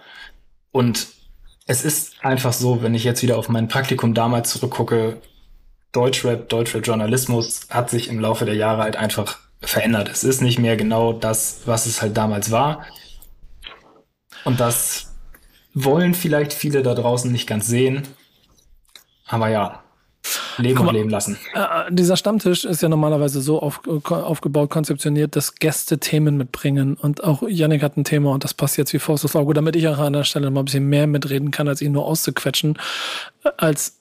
[0.71, 1.07] Und
[1.65, 5.21] es ist einfach so, wenn ich jetzt wieder auf mein Praktikum damals zurückgucke,
[5.91, 10.09] Deutschrap, Deutschrap-Journalismus hat sich im Laufe der Jahre halt einfach verändert.
[10.09, 12.85] Es ist nicht mehr genau das, was es halt damals war.
[14.45, 15.06] Und das
[15.83, 18.03] wollen vielleicht viele da draußen nicht ganz sehen.
[19.27, 19.83] Aber ja,
[20.57, 21.37] leben mal, und leben lassen.
[21.53, 26.95] Äh, dieser Stammtisch ist ja normalerweise so auf, aufgebaut, konzeptioniert, dass Gäste Themen mitbringen.
[26.95, 29.75] Und auch Yannick hat ein Thema und das passt jetzt wie Faust aufs Auge, damit
[29.75, 32.77] ich auch an der Stelle mal ein bisschen mehr mitreden kann, als ihn nur auszuquetschen,
[33.57, 33.96] als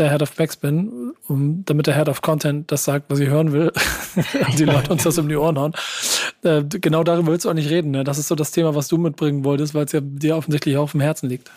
[0.00, 3.52] der Head of Backspin, um, damit der Head of Content das sagt, was ich hören
[3.52, 3.72] will,
[4.46, 5.74] und die Leute uns das um die Ohren hauen.
[6.42, 7.90] Äh, genau darüber willst du auch nicht reden.
[7.92, 8.02] Ne?
[8.02, 10.84] Das ist so das Thema, was du mitbringen wolltest, weil es ja dir offensichtlich auch
[10.84, 11.50] auf dem Herzen liegt.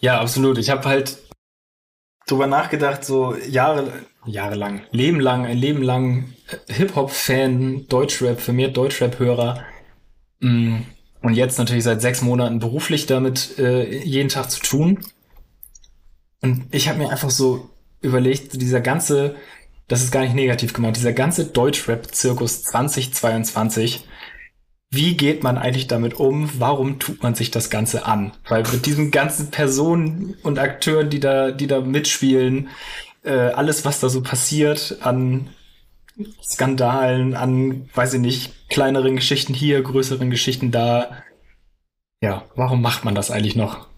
[0.00, 0.58] Ja, absolut.
[0.58, 1.18] Ich habe halt
[2.26, 3.92] drüber nachgedacht, so Jahre,
[4.26, 6.34] jahrelang, Leben lang, ein Leben lang
[6.68, 9.64] äh, Hip-Hop-Fan, Deutschrap, für mehr Deutschrap-Hörer.
[10.40, 10.78] Mm,
[11.22, 14.98] und jetzt natürlich seit sechs Monaten beruflich damit äh, jeden Tag zu tun.
[16.42, 19.36] Und ich habe mir einfach so überlegt, dieser ganze,
[19.88, 24.06] das ist gar nicht negativ gemeint, dieser ganze Deutschrap-Zirkus 2022,
[24.90, 26.48] wie geht man eigentlich damit um?
[26.58, 28.32] Warum tut man sich das Ganze an?
[28.48, 32.68] Weil mit diesen ganzen Personen und Akteuren, die da, die da mitspielen,
[33.24, 35.48] äh, alles, was da so passiert an
[36.42, 41.10] Skandalen, an, weiß ich nicht, kleineren Geschichten hier, größeren Geschichten da.
[42.22, 43.88] Ja, warum macht man das eigentlich noch?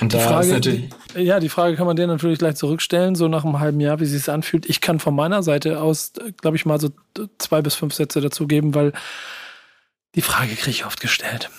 [0.00, 3.44] Und die Frage, die, ja, die Frage kann man dir natürlich gleich zurückstellen, so nach
[3.44, 4.68] einem halben Jahr, wie sich anfühlt.
[4.68, 6.90] Ich kann von meiner Seite aus, glaube ich, mal so
[7.38, 8.92] zwei bis fünf Sätze dazu geben, weil
[10.14, 11.50] die Frage kriege ich oft gestellt.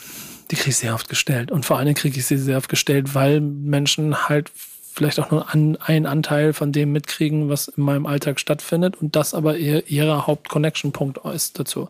[0.51, 1.51] Die kriege ich sehr oft gestellt.
[1.51, 4.51] Und vor allem kriege ich sie sehr oft gestellt, weil Menschen halt
[4.99, 9.15] vielleicht auch nur an, einen Anteil von dem mitkriegen, was in meinem Alltag stattfindet und
[9.15, 11.87] das aber ihr, ihrer Haupt-Connection-Punkt ist dazu.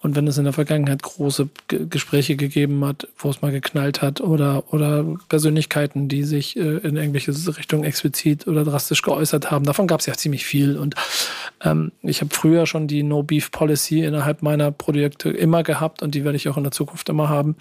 [0.00, 4.00] Und wenn es in der Vergangenheit große G Gespräche gegeben hat, wo es mal geknallt
[4.02, 9.64] hat oder, oder Persönlichkeiten, die sich äh, in irgendwelche Richtungen explizit oder drastisch geäußert haben,
[9.64, 10.76] davon gab es ja ziemlich viel.
[10.76, 10.96] Und
[11.62, 16.36] ähm, ich habe früher schon die No-Beef-Policy innerhalb meiner Projekte immer gehabt und die werde
[16.36, 17.56] ich auch in der Zukunft immer haben.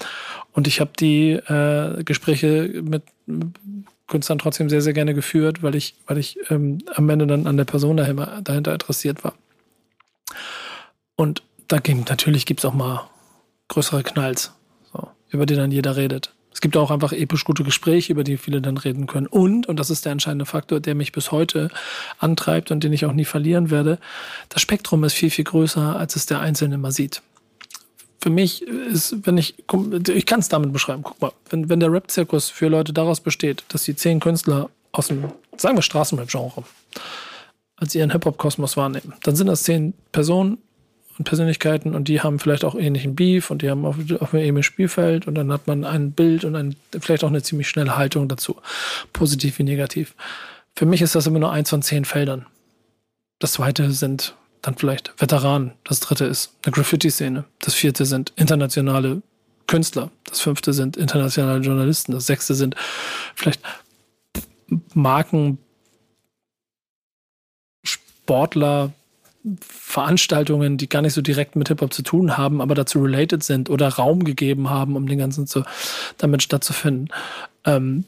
[0.53, 3.03] Und ich habe die äh, Gespräche mit
[4.11, 7.57] Künstlern trotzdem sehr, sehr gerne geführt, weil ich, weil ich ähm, am Ende dann an
[7.57, 9.33] der Person dahinter, dahinter interessiert war.
[11.15, 13.09] Und da gibt natürlich gibt's auch mal
[13.69, 14.53] größere Knalls,
[14.93, 16.33] so, über die dann jeder redet.
[16.53, 19.27] Es gibt auch einfach episch gute Gespräche, über die viele dann reden können.
[19.27, 21.69] Und, und das ist der entscheidende Faktor, der mich bis heute
[22.19, 23.97] antreibt und den ich auch nie verlieren werde,
[24.49, 27.21] das Spektrum ist viel, viel größer, als es der Einzelne mal sieht
[28.21, 31.91] für mich ist, wenn ich, ich kann es damit beschreiben, guck mal, wenn, wenn der
[31.91, 36.63] Rap-Zirkus für Leute daraus besteht, dass sie zehn Künstler aus dem, sagen wir, Straßenrap-Genre
[37.77, 40.59] als ihren Hip-Hop-Kosmos wahrnehmen, dann sind das zehn Personen
[41.17, 44.43] und Persönlichkeiten und die haben vielleicht auch ähnlichen Beef und die haben auf, auf einem
[44.43, 47.97] ähnlichen Spielfeld und dann hat man ein Bild und ein, vielleicht auch eine ziemlich schnelle
[47.97, 48.57] Haltung dazu,
[49.13, 50.13] positiv wie negativ.
[50.75, 52.45] Für mich ist das immer nur eins von zehn Feldern.
[53.39, 55.73] Das zweite sind dann vielleicht Veteranen.
[55.83, 57.45] Das dritte ist eine Graffiti-Szene.
[57.59, 59.21] Das vierte sind internationale
[59.67, 60.11] Künstler.
[60.25, 62.11] Das fünfte sind internationale Journalisten.
[62.11, 62.75] Das sechste sind
[63.35, 63.61] vielleicht
[64.93, 65.57] Marken,
[67.83, 68.93] Sportler,
[69.59, 73.69] Veranstaltungen, die gar nicht so direkt mit Hip-Hop zu tun haben, aber dazu related sind
[73.69, 75.63] oder Raum gegeben haben, um den Ganzen zu,
[76.17, 77.09] damit stattzufinden.
[77.65, 78.05] Ähm,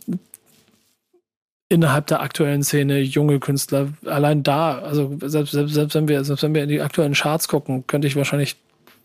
[1.73, 3.89] innerhalb der aktuellen Szene junge Künstler.
[4.05, 7.47] Allein da, also selbst, selbst, selbst, wenn wir, selbst wenn wir in die aktuellen Charts
[7.47, 8.57] gucken, könnte ich wahrscheinlich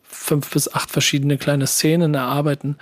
[0.02, 2.76] fünf bis acht verschiedene kleine Szenen erarbeiten,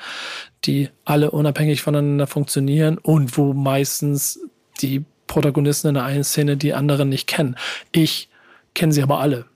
[0.64, 4.40] die alle unabhängig voneinander funktionieren und wo meistens
[4.80, 7.56] die Protagonisten in der einen Szene die anderen nicht kennen.
[7.92, 8.28] Ich
[8.74, 9.46] kenne sie aber alle.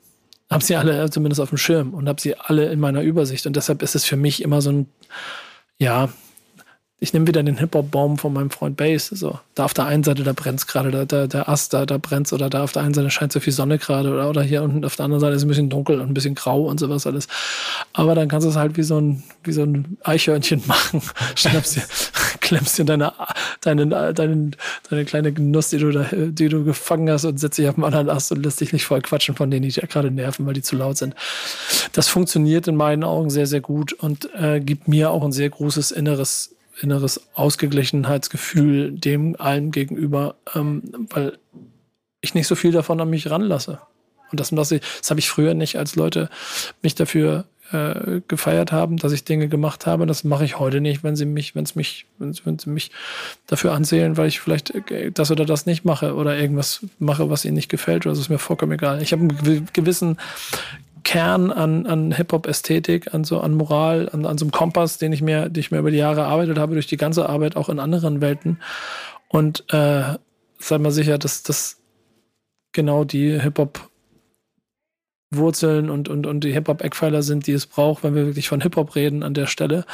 [0.48, 3.46] Habe sie alle zumindest auf dem Schirm und habe sie alle in meiner Übersicht.
[3.46, 4.86] Und deshalb ist es für mich immer so ein,
[5.78, 6.08] ja,
[7.02, 9.06] ich nehme wieder den Hip-Hop-Baum von meinem Freund Bass.
[9.06, 11.96] So, da auf der einen Seite, da brennt's gerade, da, da, der Ast, da, da
[11.96, 14.62] brennt's oder da auf der einen Seite scheint so viel Sonne gerade oder, oder hier
[14.62, 16.78] unten auf der anderen Seite ist es ein bisschen dunkel und ein bisschen grau und
[16.78, 17.26] sowas alles.
[17.94, 21.00] Aber dann kannst du es halt wie so ein, wie so ein Eichhörnchen machen.
[21.36, 21.82] Schnappst dir,
[22.42, 23.14] klemmst dir deine,
[23.62, 24.50] deine, deine,
[24.90, 27.84] deine kleine Genuss, die du da, die du gefangen hast und setzt dich auf den
[27.84, 30.52] anderen Ast und lässt dich nicht voll quatschen von denen, die dich gerade nerven, weil
[30.52, 31.14] die zu laut sind.
[31.94, 35.48] Das funktioniert in meinen Augen sehr, sehr gut und äh, gibt mir auch ein sehr
[35.48, 36.50] großes inneres
[36.80, 41.38] inneres Ausgeglichenheitsgefühl dem allen gegenüber, ähm, weil
[42.20, 43.80] ich nicht so viel davon an mich ranlasse.
[44.30, 46.28] Und das, das, das habe ich früher nicht, als Leute
[46.82, 50.06] mich dafür äh, gefeiert haben, dass ich Dinge gemacht habe.
[50.06, 52.90] Das mache ich heute nicht, wenn sie mich, wenn mich, wenn, wenn sie mich
[53.46, 57.44] dafür ansehen, weil ich vielleicht äh, das oder das nicht mache oder irgendwas mache, was
[57.44, 58.06] ihnen nicht gefällt.
[58.06, 59.02] Oder das ist mir vollkommen egal.
[59.02, 60.18] Ich habe einen gewissen
[61.04, 65.22] Kern an, an Hip-Hop-Ästhetik, an so an Moral, an, an so einem Kompass, den ich
[65.22, 67.78] mir, den ich mir über die Jahre erarbeitet habe, durch die ganze Arbeit auch in
[67.78, 68.60] anderen Welten.
[69.28, 70.16] Und äh,
[70.58, 71.80] sei mal sicher, dass das
[72.72, 73.90] genau die Hip-Hop
[75.32, 78.96] Wurzeln und, und, und die Hip-Hop-Eckpfeiler sind, die es braucht, wenn wir wirklich von Hip-Hop
[78.96, 79.84] reden an der Stelle.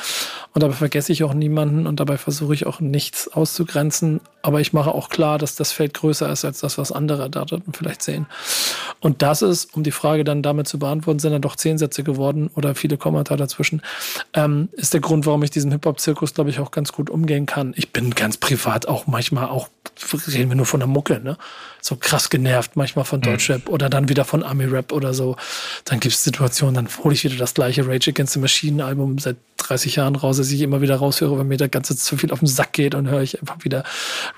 [0.56, 4.22] Und dabei vergesse ich auch niemanden und dabei versuche ich auch nichts auszugrenzen.
[4.40, 7.44] Aber ich mache auch klar, dass das Feld größer ist als das, was andere da
[7.74, 8.24] vielleicht sehen.
[9.00, 12.04] Und das ist, um die Frage dann damit zu beantworten, sind dann doch zehn Sätze
[12.04, 13.82] geworden oder viele Kommentare dazwischen,
[14.32, 17.74] ähm, ist der Grund, warum ich diesen Hip-Hop-Zirkus, glaube ich, auch ganz gut umgehen kann.
[17.76, 19.68] Ich bin ganz privat auch manchmal auch,
[20.26, 21.36] reden wir nur von der Mucke, ne?
[21.82, 23.24] So krass genervt manchmal von mhm.
[23.24, 23.74] Deutschrap mhm.
[23.74, 25.36] oder dann wieder von Ami-Rap oder so.
[25.84, 29.18] Dann gibt es Situationen, dann hole ich wieder das gleiche Rage Against the Machine Album
[29.18, 32.32] seit 30 Jahren raus, dass ich immer wieder raushöre, wenn mir der ganze zu viel
[32.32, 33.85] auf den Sack geht und höre ich einfach wieder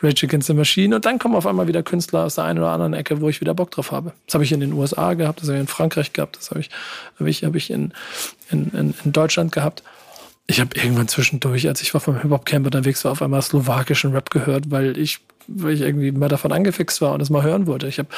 [0.02, 0.96] Rage Against the Machine.
[0.96, 3.40] Und dann kommen auf einmal wieder Künstler aus der einen oder anderen Ecke, wo ich
[3.40, 4.12] wieder Bock drauf habe.
[4.26, 6.60] Das habe ich in den USA gehabt, das habe ich in Frankreich gehabt, das habe
[6.60, 6.70] ich,
[7.18, 7.92] habe ich, habe ich in,
[8.50, 9.82] in, in, in Deutschland gehabt
[10.50, 14.30] ich habe irgendwann zwischendurch, als ich war vom Hip-Hop-Camp unterwegs war, auf einmal slowakischen Rap
[14.30, 17.88] gehört, weil ich weil ich irgendwie mal davon angefixt war und es mal hören wollte.
[17.88, 18.08] Ich habe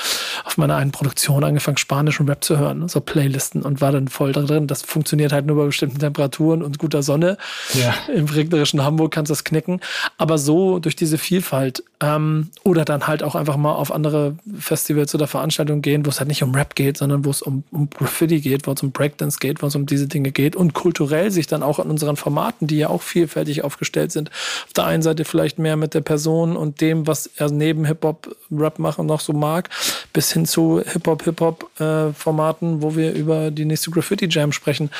[0.44, 4.32] auf meiner einen Produktion angefangen, spanischen Rap zu hören, so Playlisten und war dann voll
[4.32, 4.66] drin.
[4.66, 7.38] Das funktioniert halt nur bei bestimmten Temperaturen und guter Sonne.
[7.74, 7.94] Ja.
[8.12, 9.80] Im regnerischen Hamburg kannst du das knicken.
[10.18, 15.14] Aber so durch diese Vielfalt ähm, oder dann halt auch einfach mal auf andere Festivals
[15.14, 17.88] oder Veranstaltungen gehen, wo es halt nicht um Rap geht, sondern wo es um, um
[17.90, 21.30] Graffiti geht, wo es um Breakdance geht, wo es um diese Dinge geht und kulturell
[21.30, 25.02] sich dann auch in unseren Formaten, die ja auch vielfältig aufgestellt sind, auf der einen
[25.02, 29.06] Seite vielleicht mehr mit der Person und dem, was was er neben Hip-Hop, Rap machen
[29.06, 29.68] noch so mag,
[30.12, 34.90] bis hin zu Hip-Hop, Hip-Hop-Formaten, äh, wo wir über die nächste Graffiti-Jam sprechen.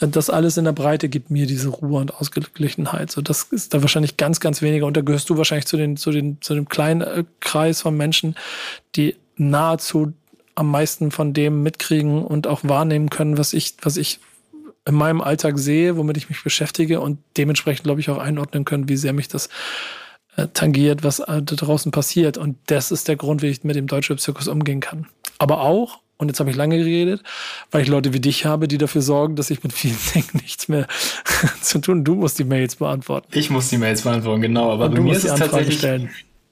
[0.00, 3.10] Äh, das alles in der Breite gibt mir diese Ruhe und Ausgeglichenheit.
[3.10, 4.86] So, das ist da wahrscheinlich ganz, ganz weniger.
[4.86, 7.96] Und da gehörst du wahrscheinlich zu, den, zu, den, zu dem kleinen äh, Kreis von
[7.96, 8.34] Menschen,
[8.96, 10.12] die nahezu
[10.54, 14.20] am meisten von dem mitkriegen und auch wahrnehmen können, was ich, was ich
[14.86, 18.88] in meinem Alltag sehe, womit ich mich beschäftige und dementsprechend, glaube ich, auch einordnen können,
[18.88, 19.48] wie sehr mich das
[20.48, 22.38] tangiert, was äh, da draußen passiert.
[22.38, 25.06] Und das ist der Grund, wie ich mit dem Deutschrap-Zirkus umgehen kann.
[25.38, 27.22] Aber auch, und jetzt habe ich lange geredet,
[27.70, 30.68] weil ich Leute wie dich habe, die dafür sorgen, dass ich mit vielen Dingen nichts
[30.68, 30.86] mehr
[31.62, 32.04] zu tun.
[32.04, 33.28] Du musst die Mails beantworten.
[33.32, 34.70] Ich muss die Mails beantworten, genau.
[34.70, 35.80] Aber bei mir ist es tatsächlich,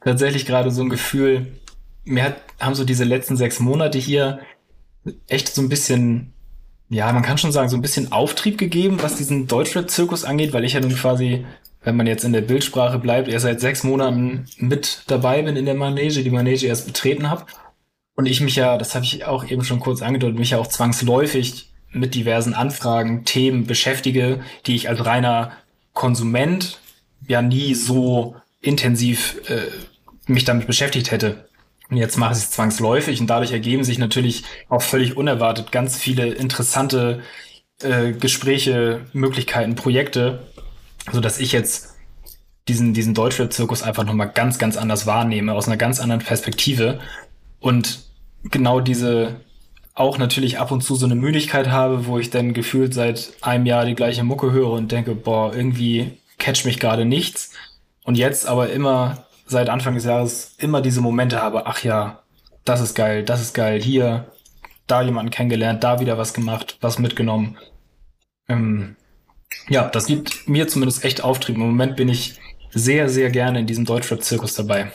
[0.03, 1.47] tatsächlich gerade so ein Gefühl,
[2.05, 4.41] mir hat, haben so diese letzten sechs Monate hier
[5.27, 6.33] echt so ein bisschen,
[6.89, 10.65] ja, man kann schon sagen, so ein bisschen Auftrieb gegeben, was diesen Deutschrap-Zirkus angeht, weil
[10.65, 11.45] ich ja nun quasi
[11.89, 15.65] wenn man jetzt in der Bildsprache bleibt, erst seit sechs Monaten mit dabei bin in
[15.65, 17.47] der Manege, die Manege erst betreten habe.
[18.15, 20.67] Und ich mich ja, das habe ich auch eben schon kurz angedeutet, mich ja auch
[20.67, 25.53] zwangsläufig mit diversen Anfragen, Themen beschäftige, die ich als reiner
[25.95, 26.79] Konsument
[27.27, 29.63] ja nie so intensiv äh,
[30.27, 31.49] mich damit beschäftigt hätte.
[31.89, 35.97] Und jetzt mache ich es zwangsläufig und dadurch ergeben sich natürlich auch völlig unerwartet ganz
[35.97, 37.23] viele interessante
[37.81, 40.41] äh, Gespräche, Möglichkeiten, Projekte,
[41.13, 41.95] so dass ich jetzt
[42.69, 47.01] diesen, diesen Deutschrap-Zirkus einfach nochmal ganz, ganz anders wahrnehme, aus einer ganz anderen Perspektive.
[47.61, 48.05] Und
[48.45, 49.41] genau diese
[49.95, 53.67] auch natürlich ab und zu so eine Müdigkeit habe, wo ich dann gefühlt seit einem
[53.67, 57.53] Jahr die gleiche Mucke höre und denke, boah, irgendwie catch mich gerade nichts.
[58.05, 62.23] Und jetzt aber immer seit Anfang des Jahres immer diese Momente habe, ach ja,
[62.65, 64.31] das ist geil, das ist geil, hier,
[64.87, 67.59] da jemanden kennengelernt, da wieder was gemacht, was mitgenommen.
[68.49, 68.97] Ähm,
[69.69, 71.57] ja, das gibt mir zumindest echt Auftrieb.
[71.57, 72.39] Im Moment bin ich
[72.71, 74.91] sehr, sehr gerne in diesem Deutschrap-Zirkus dabei.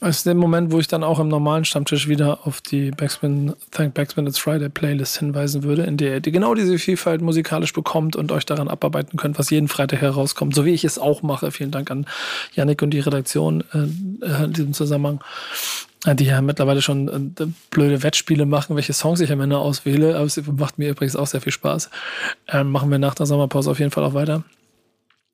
[0.00, 3.54] Das ist der Moment, wo ich dann auch im normalen Stammtisch wieder auf die Backspin,
[3.72, 8.14] Thank Backspin It's Friday Playlist hinweisen würde, in der ihr genau diese Vielfalt musikalisch bekommt
[8.14, 11.50] und euch daran abarbeiten könnt, was jeden Freitag herauskommt, so wie ich es auch mache.
[11.50, 12.06] Vielen Dank an
[12.54, 15.20] Yannick und die Redaktion äh, in diesem Zusammenhang
[16.06, 20.16] die ja mittlerweile schon äh, blöde Wettspiele machen, welche Songs ich am Ende auswähle.
[20.16, 21.90] Aber es macht mir übrigens auch sehr viel Spaß.
[22.48, 24.44] Ähm, machen wir nach der Sommerpause auf jeden Fall auch weiter.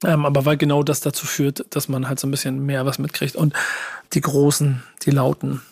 [0.05, 2.98] Ähm, aber weil genau das dazu führt, dass man halt so ein bisschen mehr was
[2.98, 3.37] mitkriegt.
[3.37, 3.55] Und
[4.12, 5.62] die großen, die lauten,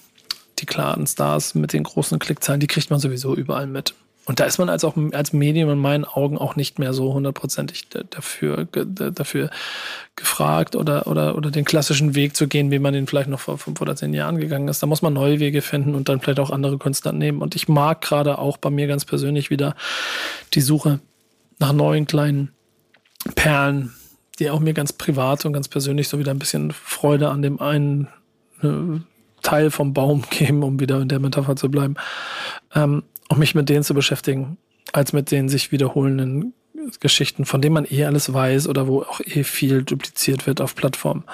[0.59, 3.95] die klaren Stars mit den großen Klickzahlen, die kriegt man sowieso überall mit.
[4.25, 7.13] Und da ist man als auch als Medium in meinen Augen auch nicht mehr so
[7.13, 9.51] hundertprozentig dafür, dafür
[10.15, 13.59] gefragt oder, oder, oder den klassischen Weg zu gehen, wie man den vielleicht noch vor
[13.59, 14.81] fünf oder zehn Jahren gegangen ist.
[14.81, 17.43] Da muss man neue Wege finden und dann vielleicht auch andere Künstler nehmen.
[17.43, 19.75] Und ich mag gerade auch bei mir ganz persönlich wieder
[20.55, 21.01] die Suche
[21.59, 22.53] nach neuen kleinen
[23.35, 23.93] Perlen,
[24.39, 27.61] die auch mir ganz privat und ganz persönlich so wieder ein bisschen Freude an dem
[27.61, 28.09] einen
[28.63, 29.01] äh,
[29.43, 31.97] Teil vom Baum geben, um wieder in der Metapher zu bleiben.
[32.75, 34.59] Ähm, um mich mit denen zu beschäftigen,
[34.93, 36.55] als mit den sich wiederholenden
[37.01, 40.75] Geschichten, von denen man eh alles weiß oder wo auch eh viel dupliziert wird auf
[40.75, 41.25] Plattformen.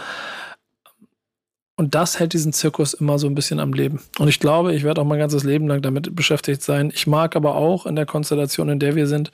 [1.76, 4.00] Und das hält diesen Zirkus immer so ein bisschen am Leben.
[4.18, 6.90] Und ich glaube, ich werde auch mein ganzes Leben lang damit beschäftigt sein.
[6.92, 9.30] Ich mag aber auch in der Konstellation, in der wir sind,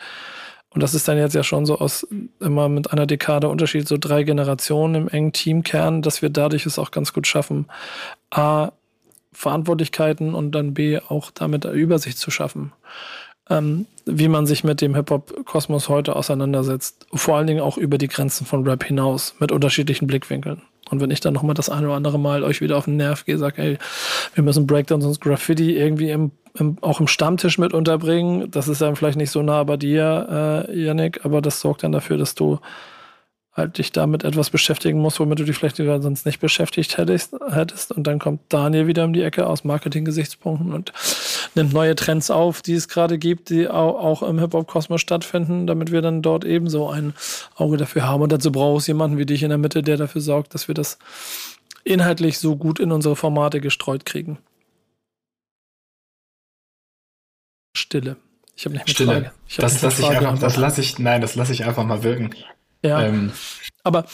[0.75, 2.07] und das ist dann jetzt ja schon so aus
[2.41, 6.81] immer mit einer Dekade Unterschied, so drei Generationen im engen Teamkern, dass wir dadurch es
[6.81, 7.67] auch ganz gut schaffen,
[8.31, 8.73] A,
[9.35, 12.73] Verantwortlichkeiten und dann B auch damit Übersicht zu schaffen.
[13.51, 17.07] Ähm, wie man sich mit dem Hip-Hop-Kosmos heute auseinandersetzt.
[17.13, 20.63] Vor allen Dingen auch über die Grenzen von Rap hinaus, mit unterschiedlichen Blickwinkeln.
[20.91, 23.25] Und wenn ich dann nochmal das eine oder andere Mal euch wieder auf den Nerv
[23.25, 23.79] gehe, sage, ey,
[24.35, 28.81] wir müssen Breakdowns und Graffiti irgendwie im, im, auch im Stammtisch mit unterbringen, das ist
[28.81, 32.35] dann vielleicht nicht so nah bei dir, äh, Yannick, aber das sorgt dann dafür, dass
[32.35, 32.61] du
[33.55, 37.93] halt dich damit etwas beschäftigen musst, womit du dich vielleicht sonst nicht beschäftigt hättest, hättest.
[37.93, 40.93] Und dann kommt Daniel wieder um die Ecke aus Marketing-Gesichtspunkten und
[41.55, 46.03] nimmt neue Trends auf, die es gerade gibt, die auch, im Hip-Hop-Kosmos stattfinden, damit wir
[46.03, 47.15] dann dort ebenso ein
[47.55, 48.23] Auge dafür haben.
[48.23, 50.75] Und dazu brauchst du jemanden wie dich in der Mitte, der dafür sorgt, dass wir
[50.75, 50.99] das
[51.85, 54.39] inhaltlich so gut in unsere Formate gestreut kriegen.
[57.77, 58.17] Stille.
[58.57, 59.13] Ich habe nicht mehr Stille.
[59.13, 59.33] Frage.
[59.49, 60.57] Ich Das lasse ich einfach, das geantwortet.
[60.59, 62.31] lasse ich, nein, das lasse ich einfach mal wirken.
[62.85, 63.33] Ja, Ähm,
[63.83, 64.05] aber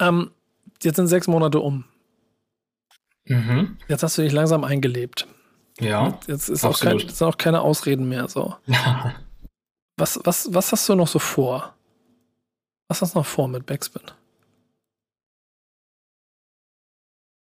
[0.00, 0.32] ähm,
[0.82, 1.84] jetzt sind sechs Monate um.
[3.24, 3.78] mhm.
[3.88, 5.28] Jetzt hast du dich langsam eingelebt.
[5.78, 6.18] Ja.
[6.26, 8.56] Jetzt ist auch, kein, sind auch keine Ausreden mehr so.
[9.98, 11.76] Was, was, was hast du noch so vor?
[12.88, 14.02] Was hast du noch vor mit Backspin?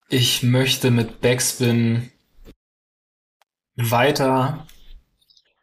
[0.09, 2.11] Ich möchte mit Backspin
[3.75, 4.65] weiter,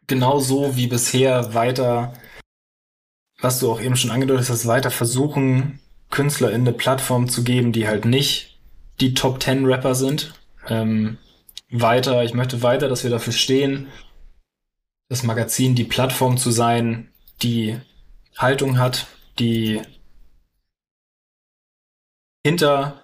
[0.07, 2.13] genauso wie bisher, weiter,
[3.41, 5.79] was du auch eben schon angedeutet hast, weiter versuchen,
[6.09, 8.59] KünstlerInnen eine Plattform zu geben, die halt nicht
[8.99, 10.33] die Top 10 Rapper sind.
[10.67, 11.17] Ähm,
[11.71, 13.87] weiter, ich möchte weiter, dass wir dafür stehen,
[15.07, 17.09] das Magazin die Plattform zu sein,
[17.41, 17.77] die
[18.37, 19.81] Haltung hat, die
[22.45, 23.03] hinter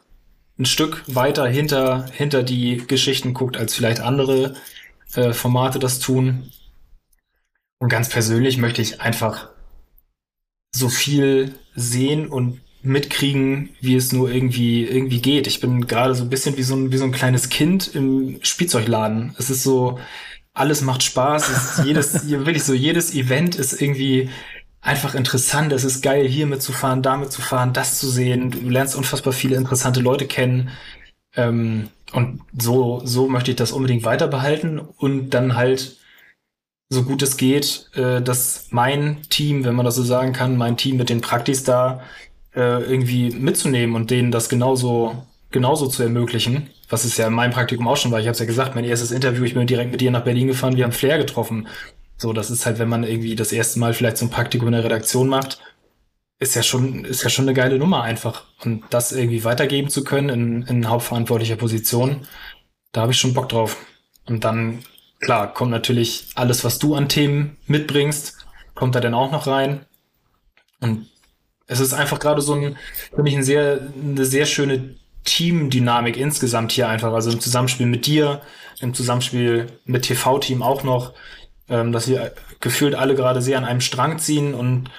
[0.57, 4.55] ein Stück weiter hinter, hinter die Geschichten guckt, als vielleicht andere
[5.13, 6.51] äh, Formate das tun.
[7.77, 9.49] Und ganz persönlich möchte ich einfach
[10.75, 15.47] so viel sehen und mitkriegen, wie es nur irgendwie, irgendwie geht.
[15.47, 18.39] Ich bin gerade so ein bisschen wie so ein, wie so ein kleines Kind im
[18.43, 19.33] Spielzeugladen.
[19.39, 19.99] Es ist so,
[20.53, 21.49] alles macht Spaß.
[21.49, 24.29] Es ist jedes, wirklich so, jedes Event ist irgendwie
[24.81, 25.71] einfach interessant.
[25.71, 28.51] Es ist geil, hier mitzufahren, da mitzufahren, das zu sehen.
[28.51, 30.69] Du lernst unfassbar viele interessante Leute kennen.
[31.35, 35.97] Ähm, und so, so möchte ich das unbedingt weiter behalten und dann halt
[36.89, 40.77] so gut es geht, äh, dass mein Team, wenn man das so sagen kann, mein
[40.77, 42.01] Team mit den Praktis da
[42.55, 47.51] äh, irgendwie mitzunehmen und denen das genauso, genauso zu ermöglichen, was es ja in meinem
[47.51, 48.19] Praktikum auch schon war.
[48.19, 50.47] Ich habe es ja gesagt, mein erstes Interview, ich bin direkt mit dir nach Berlin
[50.47, 51.67] gefahren, wir haben Flair getroffen.
[52.17, 54.73] So, das ist halt, wenn man irgendwie das erste Mal vielleicht so ein Praktikum in
[54.73, 55.59] der Redaktion macht,
[56.39, 58.45] ist ja schon, ist ja schon eine geile Nummer einfach.
[58.63, 62.27] Und das irgendwie weitergeben zu können in, in hauptverantwortlicher Position,
[62.91, 63.77] da habe ich schon Bock drauf.
[64.27, 64.79] Und dann,
[65.25, 68.45] klar, kommt natürlich alles, was du an Themen mitbringst,
[68.75, 69.85] kommt da dann auch noch rein.
[70.79, 71.07] Und
[71.65, 72.77] es ist einfach gerade so ein,
[73.13, 77.11] für mich ein sehr, eine sehr schöne Teamdynamik insgesamt hier einfach.
[77.11, 78.41] Also im Zusammenspiel mit dir,
[78.81, 81.13] im Zusammenspiel mit TV-Team auch noch,
[81.69, 84.91] ähm, dass wir gefühlt alle gerade sehr an einem Strang ziehen und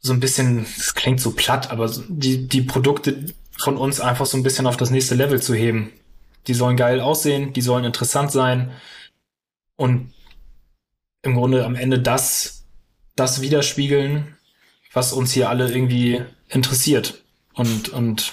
[0.00, 4.36] so ein bisschen, das klingt so platt, aber die, die Produkte von uns einfach so
[4.36, 5.90] ein bisschen auf das nächste Level zu heben.
[6.46, 8.72] Die sollen geil aussehen, die sollen interessant sein
[9.78, 10.12] und
[11.22, 12.64] im Grunde am Ende das,
[13.16, 14.36] das widerspiegeln,
[14.92, 17.22] was uns hier alle irgendwie interessiert.
[17.54, 18.32] Und, und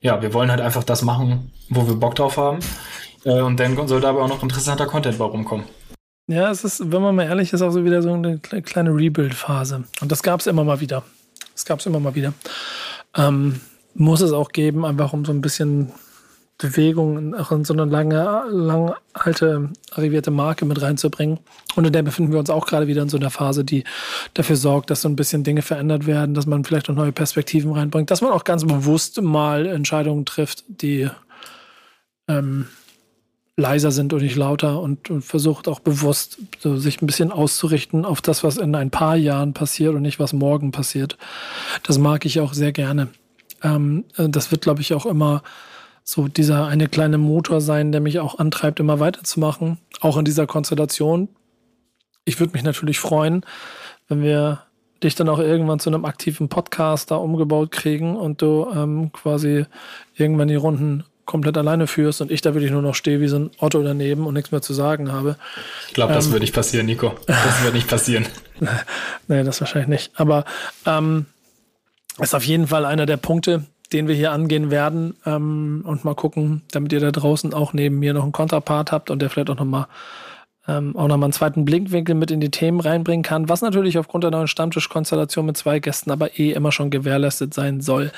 [0.00, 2.58] ja, wir wollen halt einfach das machen, wo wir Bock drauf haben.
[3.24, 5.66] Äh, und dann soll dabei auch noch interessanter Content bei rumkommen.
[6.26, 8.90] Ja, es ist, wenn man mal ehrlich ist, auch so wieder so eine kle- kleine
[8.90, 9.84] Rebuild-Phase.
[10.00, 11.04] Und das gab es immer mal wieder.
[11.52, 12.32] Das gab es immer mal wieder.
[13.14, 13.60] Ähm,
[13.94, 15.92] muss es auch geben, einfach um so ein bisschen
[16.58, 21.40] Bewegung auch in so eine lange, lang alte, arrivierte Marke mit reinzubringen.
[21.74, 23.82] Und in der befinden wir uns auch gerade wieder in so einer Phase, die
[24.34, 27.72] dafür sorgt, dass so ein bisschen Dinge verändert werden, dass man vielleicht auch neue Perspektiven
[27.72, 31.08] reinbringt, dass man auch ganz bewusst mal Entscheidungen trifft, die
[32.28, 32.68] ähm,
[33.56, 38.04] leiser sind und nicht lauter und, und versucht auch bewusst so sich ein bisschen auszurichten
[38.04, 41.18] auf das, was in ein paar Jahren passiert und nicht was morgen passiert.
[41.82, 43.08] Das mag ich auch sehr gerne.
[43.62, 45.42] Ähm, äh, das wird, glaube ich, auch immer
[46.04, 50.46] so dieser eine kleine Motor sein, der mich auch antreibt, immer weiterzumachen, auch in dieser
[50.46, 51.28] Konstellation.
[52.26, 53.44] Ich würde mich natürlich freuen,
[54.08, 54.62] wenn wir
[55.02, 59.66] dich dann auch irgendwann zu einem aktiven Podcast da umgebaut kriegen und du ähm, quasi
[60.14, 63.38] irgendwann die Runden komplett alleine führst und ich da wirklich nur noch stehe wie so
[63.38, 65.36] ein Otto daneben und nichts mehr zu sagen habe.
[65.88, 66.32] Ich glaube, das Ähm.
[66.32, 67.14] wird nicht passieren, Nico.
[67.26, 68.26] Das wird nicht passieren.
[69.26, 70.12] Nee, das wahrscheinlich nicht.
[70.20, 70.44] Aber
[70.86, 71.24] ähm,
[72.20, 76.14] ist auf jeden Fall einer der Punkte, den wir hier angehen werden ähm, und mal
[76.14, 79.50] gucken, damit ihr da draußen auch neben mir noch einen Kontrapart habt und der vielleicht
[79.50, 79.86] auch nochmal
[80.66, 84.24] ähm, auch nochmal einen zweiten Blickwinkel mit in die Themen reinbringen kann, was natürlich aufgrund
[84.24, 88.12] der neuen Stammtischkonstellation mit zwei Gästen aber eh immer schon gewährleistet sein soll.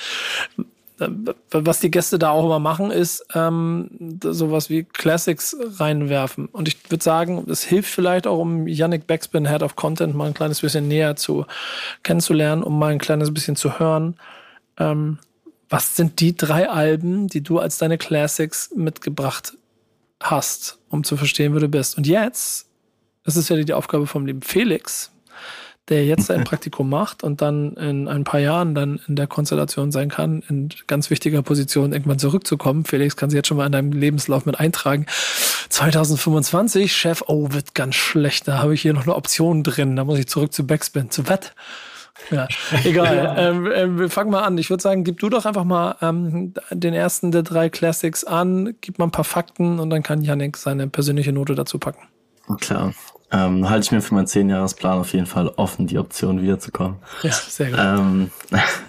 [1.01, 6.47] Ähm, Was die Gäste da auch immer machen, ist ähm, sowas wie Classics reinwerfen.
[6.47, 10.29] Und ich würde sagen, es hilft vielleicht auch, um Yannick Backspin, Head of Content, mal
[10.29, 11.45] ein kleines bisschen näher zu
[12.03, 14.15] kennenzulernen, um mal ein kleines bisschen zu hören.
[14.79, 15.19] Ähm,
[15.69, 19.55] was sind die drei Alben, die du als deine Classics mitgebracht
[20.21, 21.97] hast, um zu verstehen, wer du bist?
[21.97, 22.67] Und jetzt,
[23.25, 25.11] das ist ja die Aufgabe vom lieben Felix,
[25.89, 29.91] der jetzt ein Praktikum macht und dann in ein paar Jahren dann in der Konstellation
[29.91, 32.85] sein kann, in ganz wichtiger Position irgendwann zurückzukommen.
[32.85, 35.07] Felix kann sie jetzt schon mal in deinem Lebenslauf mit eintragen.
[35.69, 38.47] 2025, Chef, oh, wird ganz schlecht.
[38.47, 39.97] Da habe ich hier noch eine Option drin.
[39.97, 41.11] Da muss ich zurück zu Backspin.
[41.11, 41.55] Zu Wett.
[42.31, 42.49] Ja,
[42.85, 43.35] egal.
[43.39, 44.59] ähm, ähm, wir fangen mal an.
[44.59, 48.75] Ich würde sagen, gib du doch einfach mal ähm, den ersten der drei Classics an,
[48.81, 52.07] gib mal ein paar Fakten und dann kann Yannick seine persönliche Note dazu packen.
[52.61, 52.95] Klar.
[53.33, 56.99] Ähm, halte ich mir für meinen Zehnjahresplan auf jeden Fall offen, die Option wiederzukommen.
[57.23, 57.79] Ja, sehr gut.
[57.81, 58.31] Ähm,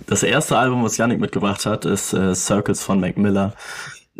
[0.06, 3.54] das erste Album, was Yannick mitgebracht hat, ist äh, Circles von Mac Miller.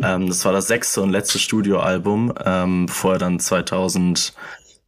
[0.02, 4.34] Ähm, das war das sechste und letzte Studioalbum, ähm, bevor er dann 2000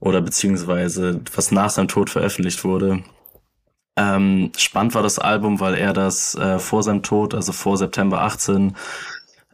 [0.01, 3.03] oder beziehungsweise was nach seinem Tod veröffentlicht wurde.
[4.01, 8.23] Ähm, spannend war das Album, weil er das äh, vor seinem Tod, also vor September
[8.23, 8.75] 18,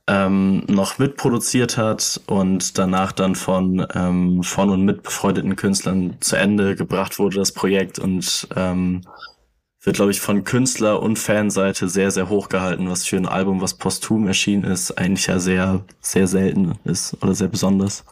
[0.07, 6.37] ähm, noch mitproduziert hat und danach dann von, ähm, von und mit befreundeten Künstlern zu
[6.37, 9.03] Ende gebracht wurde, das Projekt und ähm,
[9.83, 13.61] wird, glaube ich, von Künstler- und Fanseite sehr, sehr hoch gehalten, was für ein Album,
[13.61, 18.05] was posthum erschienen ist, eigentlich ja sehr, sehr selten ist oder sehr besonders.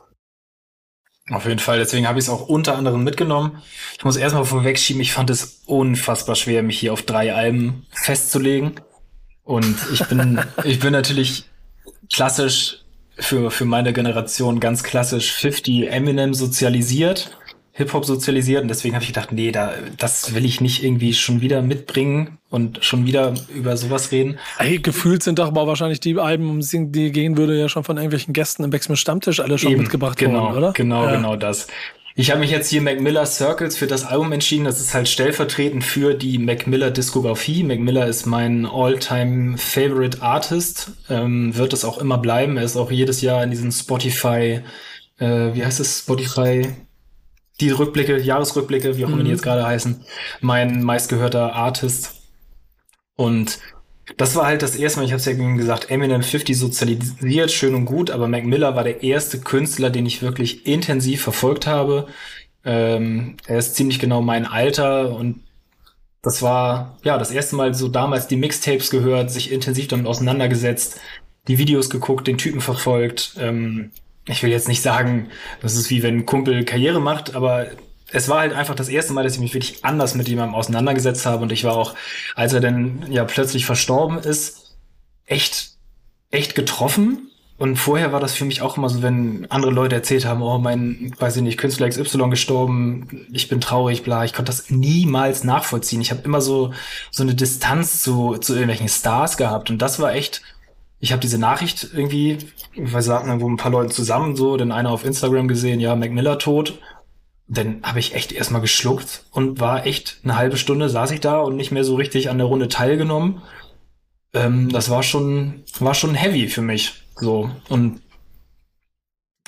[1.31, 3.63] Auf jeden Fall, deswegen habe ich es auch unter anderem mitgenommen.
[3.97, 8.75] Ich muss erstmal vorwegschieben, ich fand es unfassbar schwer, mich hier auf drei Alben festzulegen.
[9.43, 11.45] Und ich bin, ich bin natürlich
[12.13, 12.81] klassisch
[13.19, 17.39] für, für meine Generation ganz klassisch 50 Eminem sozialisiert,
[17.77, 21.41] Hip-Hop sozialisiert und deswegen habe ich gedacht, nee, da, das will ich nicht irgendwie schon
[21.41, 24.39] wieder mitbringen und schon wieder über sowas reden.
[24.59, 27.97] Ey, gefühlt sind doch aber wahrscheinlich die Alben, um die gehen würde, ja schon von
[27.97, 30.73] irgendwelchen Gästen im Backsmith Stammtisch alle schon Eben, mitgebracht genau, worden, oder?
[30.73, 31.17] Genau, ja.
[31.17, 31.67] genau das.
[32.15, 34.67] Ich habe mich jetzt hier Mac Miller Circles für das Album entschieden.
[34.67, 37.65] Das ist halt stellvertretend für die Mac Miller Diskografie.
[37.65, 40.93] Mac Miller ist mein all-time favorite Artist.
[41.11, 42.57] Ähm, wird es auch immer bleiben.
[42.57, 44.61] Er ist auch jedes Jahr in diesen Spotify,
[45.19, 46.69] äh, wie heißt es, Spotify,
[47.61, 49.25] die Rückblicke, Jahresrückblicke, wie auch immer mhm.
[49.27, 50.05] die jetzt gerade heißen,
[50.41, 52.15] mein meistgehörter Artist.
[53.17, 53.59] Und
[54.17, 57.75] das war halt das erste Mal, ich habe es ja gesagt, Eminem 50 sozialisiert, schön
[57.75, 62.07] und gut, aber Mac Miller war der erste Künstler, den ich wirklich intensiv verfolgt habe.
[62.65, 65.41] Ähm, er ist ziemlich genau mein Alter und
[66.23, 71.01] das war ja das erste Mal so damals die Mixtapes gehört, sich intensiv damit auseinandergesetzt,
[71.49, 73.35] die Videos geguckt, den Typen verfolgt.
[73.39, 73.91] Ähm,
[74.27, 75.29] ich will jetzt nicht sagen,
[75.61, 77.67] das ist wie wenn ein Kumpel Karriere macht, aber
[78.11, 81.27] es war halt einfach das erste Mal, dass ich mich wirklich anders mit jemandem auseinandergesetzt
[81.27, 81.95] habe und ich war auch,
[82.35, 84.77] als er dann ja plötzlich verstorben ist,
[85.27, 85.73] echt,
[86.31, 87.31] echt getroffen.
[87.57, 90.59] Und vorher war das für mich auch immer so, wenn andere Leute erzählt haben, oh,
[90.59, 95.45] mein, weiß ich nicht, Künstler XY gestorben, ich bin traurig, bla, ich konnte das niemals
[95.45, 96.01] nachvollziehen.
[96.01, 96.73] Ich habe immer so,
[97.13, 100.43] so eine Distanz zu, zu irgendwelchen Stars gehabt und das war echt,
[101.05, 102.39] ich habe diese Nachricht irgendwie,
[102.73, 105.95] ich weiß nicht, wo ein paar Leute zusammen so, denn einer auf Instagram gesehen, ja,
[105.95, 106.79] Mac Miller tot
[107.47, 111.41] dann habe ich echt erstmal geschluckt und war echt eine halbe Stunde saß ich da
[111.41, 113.43] und nicht mehr so richtig an der Runde teilgenommen.
[114.33, 116.95] Ähm, das war schon, war schon heavy für mich.
[117.17, 117.51] So.
[117.69, 118.01] Und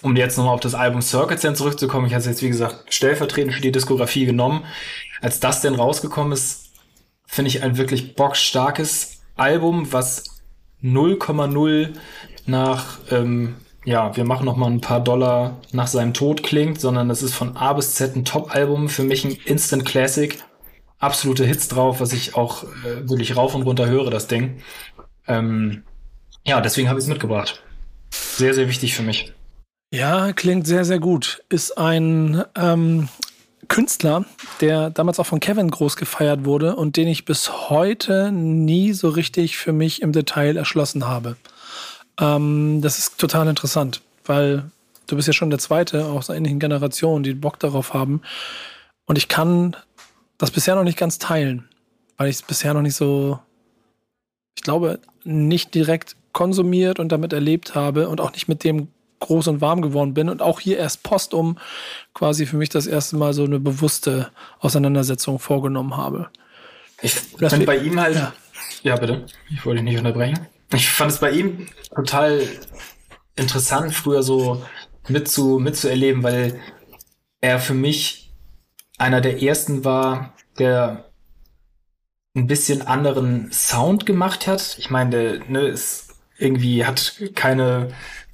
[0.03, 2.93] um jetzt nochmal auf das Album Circuits dann zurückzukommen, ich hatte es jetzt, wie gesagt,
[2.93, 4.65] stellvertretend für die Diskografie genommen.
[5.23, 6.73] Als das denn rausgekommen ist,
[7.25, 10.36] finde ich ein wirklich bockstarkes Album, was
[10.83, 11.95] 0,0
[12.47, 13.57] nach ähm,
[13.87, 17.35] ja, wir machen noch mal ein paar Dollar nach seinem Tod klingt, sondern es ist
[17.35, 20.37] von A bis Z ein Top-Album, für mich ein Instant Classic,
[20.99, 24.61] absolute Hits drauf, was ich auch äh, wirklich rauf und runter höre, das Ding.
[25.29, 25.85] Ähm,
[26.45, 27.63] ja, deswegen habe ich es mitgebracht.
[28.11, 29.33] Sehr, sehr wichtig für mich.
[29.93, 31.45] Ja, klingt sehr, sehr gut.
[31.49, 33.09] Ist ein ähm,
[33.69, 34.25] Künstler,
[34.61, 39.09] der damals auch von Kevin groß gefeiert wurde und den ich bis heute nie so
[39.09, 41.37] richtig für mich im Detail erschlossen habe.
[42.19, 44.71] Ähm, das ist total interessant, weil
[45.07, 48.23] du bist ja schon der Zweite aus einer ähnlichen Generation, die Bock darauf haben.
[49.07, 49.77] Und ich kann
[50.39, 51.69] das bisher noch nicht ganz teilen,
[52.17, 53.39] weil ich es bisher noch nicht so,
[54.57, 58.89] ich glaube, nicht direkt konsumiert und damit erlebt habe und auch nicht mit dem
[59.21, 61.59] groß und warm geworden bin und auch hier erst postum
[62.15, 66.29] quasi für mich das erste Mal so eine bewusste Auseinandersetzung vorgenommen habe.
[67.03, 68.33] Ich finde bei ihm halt, ja.
[68.83, 72.43] ja bitte, ich wollte dich nicht unterbrechen ich fand es bei ihm total
[73.37, 74.65] interessant, früher so
[75.09, 76.61] mitzu, mitzuerleben, weil
[77.41, 78.33] er für mich
[78.99, 81.11] einer der ersten war, der
[82.35, 84.77] ein bisschen anderen Sound gemacht hat.
[84.79, 87.89] Ich meine, ne, ist irgendwie hat keine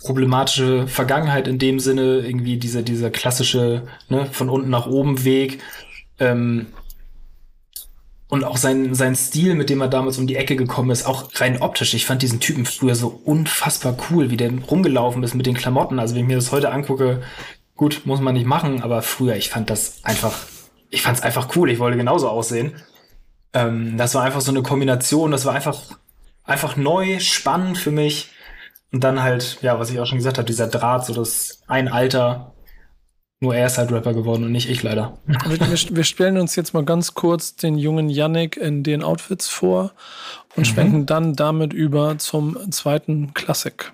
[0.04, 5.60] problematische Vergangenheit in dem Sinne, irgendwie dieser, dieser klassische, ne, von unten nach oben Weg.
[6.18, 6.66] Ähm,
[8.28, 11.28] und auch sein, sein Stil, mit dem er damals um die Ecke gekommen ist, auch
[11.34, 11.92] rein optisch.
[11.92, 15.98] Ich fand diesen Typen früher so unfassbar cool, wie der rumgelaufen ist mit den Klamotten.
[15.98, 17.22] Also wenn ich mir das heute angucke,
[17.76, 20.32] gut, muss man nicht machen, aber früher, ich fand das einfach
[20.92, 21.70] ich fand es einfach cool.
[21.70, 22.74] Ich wollte genauso aussehen.
[23.54, 25.32] Ähm, das war einfach so eine Kombination.
[25.32, 25.80] Das war einfach,
[26.44, 28.30] einfach neu, spannend für mich.
[28.92, 31.88] Und dann halt, ja, was ich auch schon gesagt habe, dieser Draht, so das ein
[31.88, 32.54] Alter.
[33.40, 35.18] Nur er ist halt Rapper geworden und nicht ich leider.
[35.26, 39.92] Wir, wir stellen uns jetzt mal ganz kurz den jungen Yannick in den Outfits vor
[40.54, 40.64] und mhm.
[40.64, 43.92] schwenken dann damit über zum zweiten Klassik.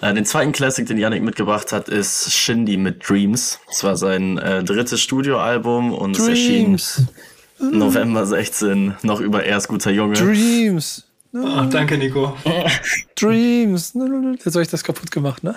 [0.00, 3.58] Äh, den zweiten Classic, den Yannick mitgebracht hat, ist Shindy mit Dreams.
[3.66, 6.78] Das war sein äh, drittes Studioalbum und Dreams.
[6.78, 10.14] es erschien November 16, noch über Erst guter Junge.
[10.14, 11.04] Dreams.
[11.32, 12.36] Oh, danke, Nico.
[13.14, 13.94] Dreams.
[13.94, 15.56] Jetzt habe ich das kaputt gemacht, ne?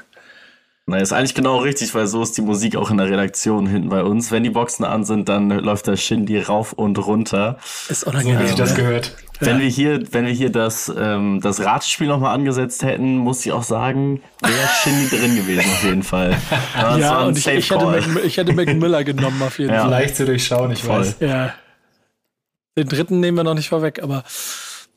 [0.85, 3.87] Na, ist eigentlich genau richtig, weil so ist die Musik auch in der Redaktion hinten
[3.87, 4.31] bei uns.
[4.31, 7.57] Wenn die Boxen an sind, dann läuft der Shindy rauf und runter.
[7.87, 8.39] Ist unangenehm.
[8.39, 9.15] So wie ich das gehört.
[9.39, 13.53] Wenn wir hier, wenn wir hier das, ähm, das Radspiel nochmal angesetzt hätten, muss ich
[13.53, 16.35] auch sagen, wäre Shindy drin gewesen auf jeden Fall.
[16.73, 19.81] Das ja, und ich, ich, hätte Mac, ich hätte Mac Miller genommen auf jeden ja.
[19.81, 19.89] Fall.
[19.89, 20.99] Leicht zu durchschauen, ich Voll.
[20.99, 21.15] weiß.
[21.21, 21.53] Ja.
[22.77, 24.23] Den dritten nehmen wir noch nicht vorweg, aber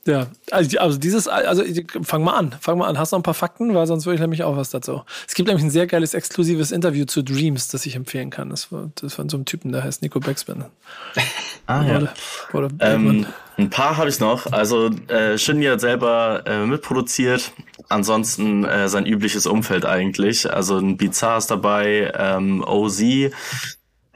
[0.06, 1.64] ja, also, also dieses, also
[2.02, 2.98] fang mal an, fang mal an.
[2.98, 5.02] Hast du noch ein paar Fakten, weil sonst würde ich nämlich auch was dazu.
[5.26, 8.50] Es gibt nämlich ein sehr geiles exklusives Interview zu Dreams, das ich empfehlen kann.
[8.50, 10.64] Das war, das von so einem Typen, der heißt Nico Backspin.
[11.66, 11.96] Ah ja.
[11.96, 12.12] Oder,
[12.52, 13.26] oder ähm,
[13.56, 14.52] ein paar habe ich noch.
[14.52, 17.50] Also äh, Shindy hat selber äh, mitproduziert.
[17.88, 20.48] Ansonsten äh, sein übliches Umfeld eigentlich.
[20.48, 23.02] Also ein Bizarre ist dabei, ähm, OZ.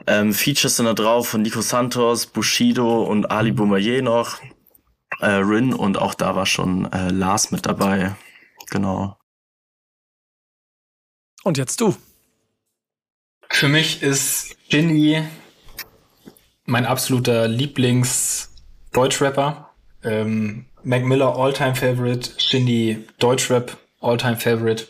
[0.07, 4.39] Ähm, Features sind da drauf von Nico Santos, Bushido und Ali Boumaier noch
[5.19, 8.15] äh, Rin und auch da war schon äh, Lars mit dabei.
[8.69, 9.17] Genau.
[11.43, 11.97] Und jetzt du.
[13.49, 15.23] Für mich ist Ginny
[16.65, 19.71] mein absoluter Lieblings-Deutschrapper.
[20.03, 24.87] Ähm, Mac Miller Alltime Favorite, Shindy Deutschrap Alltime Favorite.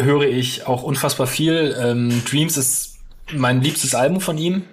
[0.00, 1.76] Höre ich auch unfassbar viel.
[1.78, 2.98] Ähm, Dreams ist
[3.32, 4.64] mein liebstes Album von ihm.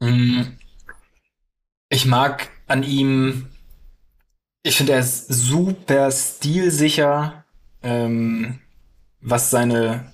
[0.00, 0.58] Mhm.
[1.88, 3.46] Ich mag an ihm,
[4.62, 7.44] ich finde, er ist super stilsicher,
[7.82, 8.58] ähm,
[9.20, 10.12] was seine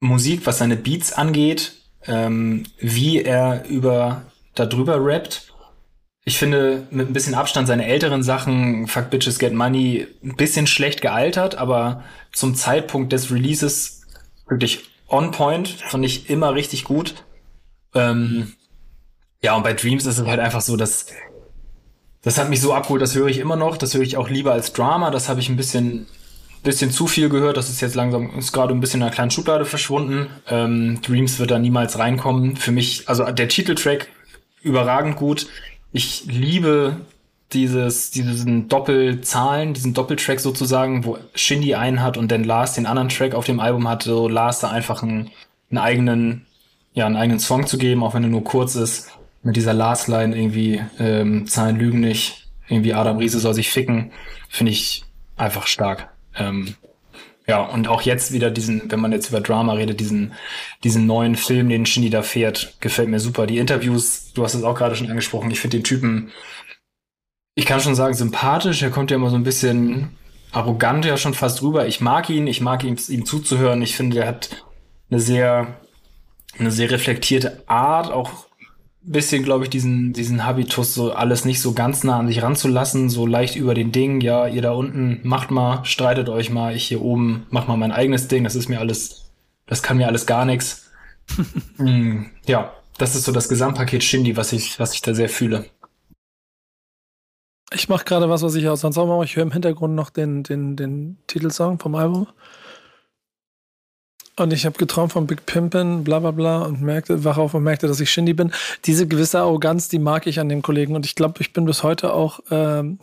[0.00, 1.72] Musik, was seine Beats angeht,
[2.06, 4.22] ähm, wie er über
[4.54, 5.52] darüber rappt.
[6.24, 10.66] Ich finde mit ein bisschen Abstand seine älteren Sachen, Fuck Bitches Get Money, ein bisschen
[10.66, 12.02] schlecht gealtert, aber
[12.32, 14.02] zum Zeitpunkt des Releases
[14.48, 17.14] wirklich on point, fand ich immer richtig gut.
[17.94, 18.55] Ähm,
[19.42, 21.06] ja, und bei Dreams ist es halt einfach so, dass
[22.22, 24.52] das hat mich so abgeholt, das höre ich immer noch, das höre ich auch lieber
[24.52, 26.06] als Drama, das habe ich ein bisschen
[26.66, 29.30] bisschen zu viel gehört, das ist jetzt langsam, ist gerade ein bisschen in einer kleinen
[29.30, 30.26] Schublade verschwunden.
[30.48, 32.56] Ähm, Dreams wird da niemals reinkommen.
[32.56, 34.08] Für mich, also der Titeltrack
[34.62, 35.46] überragend gut.
[35.92, 36.96] Ich liebe
[37.52, 43.08] dieses, diesen Doppelzahlen, diesen Doppeltrack sozusagen, wo Shindy einen hat und dann Lars den anderen
[43.08, 45.30] Track auf dem Album hat, so Lars da einfach einen,
[45.70, 46.46] einen eigenen,
[46.94, 49.15] ja, einen eigenen Song zu geben, auch wenn er nur kurz ist
[49.46, 54.10] mit dieser Last-Line irgendwie, ähm, Zahlen lügen nicht, irgendwie Adam Riese soll sich ficken,
[54.48, 55.04] finde ich
[55.36, 56.10] einfach stark.
[56.34, 56.74] Ähm,
[57.46, 60.32] ja, und auch jetzt wieder diesen, wenn man jetzt über Drama redet, diesen,
[60.82, 63.46] diesen neuen Film, den Shindy da fährt, gefällt mir super.
[63.46, 66.32] Die Interviews, du hast es auch gerade schon angesprochen, ich finde den Typen,
[67.54, 70.10] ich kann schon sagen, sympathisch, er kommt ja immer so ein bisschen
[70.50, 71.86] arrogant ja schon fast rüber.
[71.86, 73.80] Ich mag ihn, ich mag ihm, ihm zuzuhören.
[73.80, 74.64] Ich finde, er hat
[75.08, 75.76] eine sehr,
[76.58, 78.45] eine sehr reflektierte Art, auch
[79.06, 83.08] bisschen, glaube ich, diesen, diesen Habitus, so alles nicht so ganz nah an sich ranzulassen,
[83.08, 86.88] so leicht über den Ding, ja, ihr da unten macht mal, streitet euch mal, ich
[86.88, 89.30] hier oben mach mal mein eigenes Ding, das ist mir alles,
[89.66, 90.90] das kann mir alles gar nichts.
[91.78, 95.66] mm, ja, das ist so das Gesamtpaket Shindy, was ich, was ich da sehr fühle.
[97.72, 99.24] Ich mache gerade was, was ich auch sonst auch mache.
[99.24, 102.28] Ich höre im Hintergrund noch den, den, den Titelsong vom Album.
[104.38, 107.62] Und ich habe geträumt von Big Pimpin, bla bla bla, und merkte, wach auf und
[107.62, 108.52] merkte, dass ich Shindy bin.
[108.84, 110.94] Diese gewisse Arroganz, die mag ich an den Kollegen.
[110.94, 112.98] Und ich glaube, ich bin bis heute auch ähm,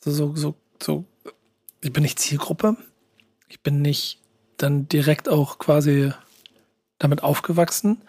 [0.00, 1.04] so, so, so,
[1.82, 2.76] ich bin nicht Zielgruppe.
[3.48, 4.18] Ich bin nicht
[4.56, 6.12] dann direkt auch quasi
[6.98, 8.00] damit aufgewachsen.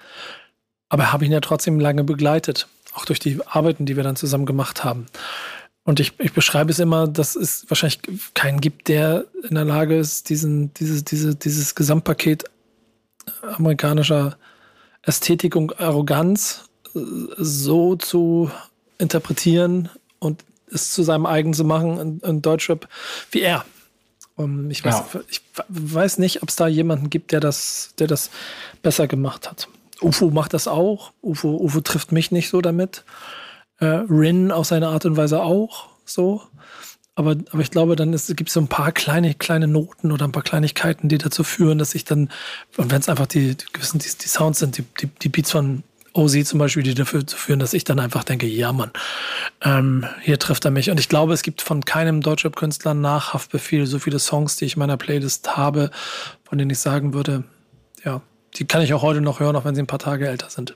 [0.87, 2.67] Aber habe ihn ja trotzdem lange begleitet.
[2.93, 5.05] Auch durch die Arbeiten, die wir dann zusammen gemacht haben.
[5.83, 7.99] Und ich, ich beschreibe es immer, dass es wahrscheinlich
[8.33, 12.43] keinen gibt, der in der Lage ist, diesen, dieses, diese, dieses Gesamtpaket
[13.41, 14.37] amerikanischer
[15.01, 16.99] Ästhetik und Arroganz äh,
[17.37, 18.51] so zu
[18.97, 22.87] interpretieren und es zu seinem eigenen zu machen in, in Deutschrap
[23.31, 23.65] wie er.
[24.35, 25.21] Um, ich, weiß, ja.
[25.27, 28.29] ich weiß nicht, ob es da jemanden gibt, der das, der das
[28.81, 29.67] besser gemacht hat.
[30.01, 31.11] UFO macht das auch.
[31.21, 33.03] UFO, UFO trifft mich nicht so damit.
[33.79, 36.41] Äh, Rin auf seine Art und Weise auch so.
[37.15, 40.31] aber, aber ich glaube, dann gibt es so ein paar kleine, kleine Noten oder ein
[40.31, 42.29] paar Kleinigkeiten, die dazu führen, dass ich dann,
[42.77, 45.83] und wenn es einfach die, die die, die Sounds sind, die, die, die Beats von
[46.13, 48.91] OZ zum Beispiel, die dafür zu führen, dass ich dann einfach denke, ja Mann,
[49.61, 50.89] ähm, hier trifft er mich.
[50.89, 54.75] Und ich glaube, es gibt von keinem Deutschrap-Künstler nach Haftbefehl so viele Songs, die ich
[54.75, 55.91] in meiner Playlist habe,
[56.43, 57.43] von denen ich sagen würde,
[58.03, 58.21] ja,
[58.55, 60.75] die kann ich auch heute noch hören, auch wenn sie ein paar Tage älter sind.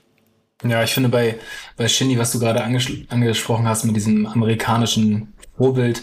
[0.62, 1.38] Ja, ich finde bei,
[1.76, 6.02] bei Shindy, was du gerade anges angesprochen hast mit diesem amerikanischen Vorbild,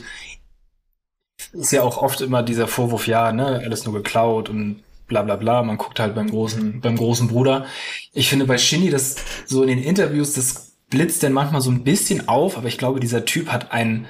[1.54, 5.36] ist ja auch oft immer dieser Vorwurf, ja, ne, alles nur geklaut und bla bla
[5.36, 5.64] bla.
[5.64, 7.66] Man guckt halt beim großen, beim großen Bruder.
[8.14, 11.84] Ich finde bei Shindy, das so in den Interviews, das blitzt denn manchmal so ein
[11.84, 14.08] bisschen auf, aber ich glaube, dieser Typ hat ein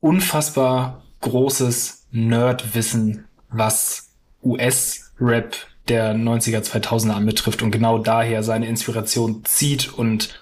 [0.00, 4.10] unfassbar großes Nerdwissen, was
[4.42, 5.56] US-Rap
[5.88, 10.40] der 90er, 2000er anbetrifft und genau daher seine Inspiration zieht und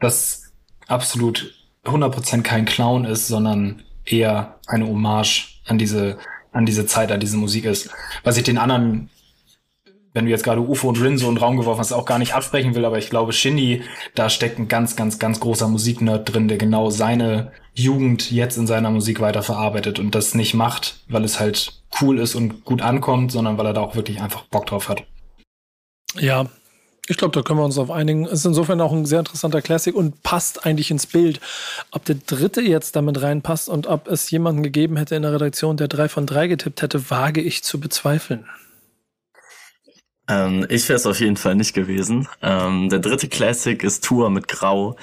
[0.00, 0.52] das
[0.86, 6.18] absolut 100% kein Clown ist, sondern eher eine Hommage an diese,
[6.52, 7.90] an diese Zeit, an diese Musik ist.
[8.22, 9.10] Was ich den anderen,
[10.14, 12.18] wenn du jetzt gerade UFO und Rin so in den Raum geworfen hast, auch gar
[12.18, 13.82] nicht absprechen will, aber ich glaube, Shindy,
[14.14, 18.68] da steckt ein ganz, ganz, ganz großer Musiknerd drin, der genau seine Jugend jetzt in
[18.68, 23.32] seiner Musik weiterverarbeitet und das nicht macht, weil es halt cool ist und gut ankommt,
[23.32, 25.02] sondern weil er da auch wirklich einfach Bock drauf hat.
[26.16, 26.46] Ja,
[27.06, 28.24] ich glaube, da können wir uns auf einigen.
[28.24, 31.40] Es ist insofern auch ein sehr interessanter Classic und passt eigentlich ins Bild.
[31.90, 35.76] Ob der dritte jetzt damit reinpasst und ob es jemanden gegeben hätte in der Redaktion,
[35.76, 38.46] der drei von drei getippt hätte, wage ich zu bezweifeln.
[40.28, 42.28] Ähm, ich wäre es auf jeden Fall nicht gewesen.
[42.42, 44.96] Ähm, der dritte Classic ist Tour mit Grau.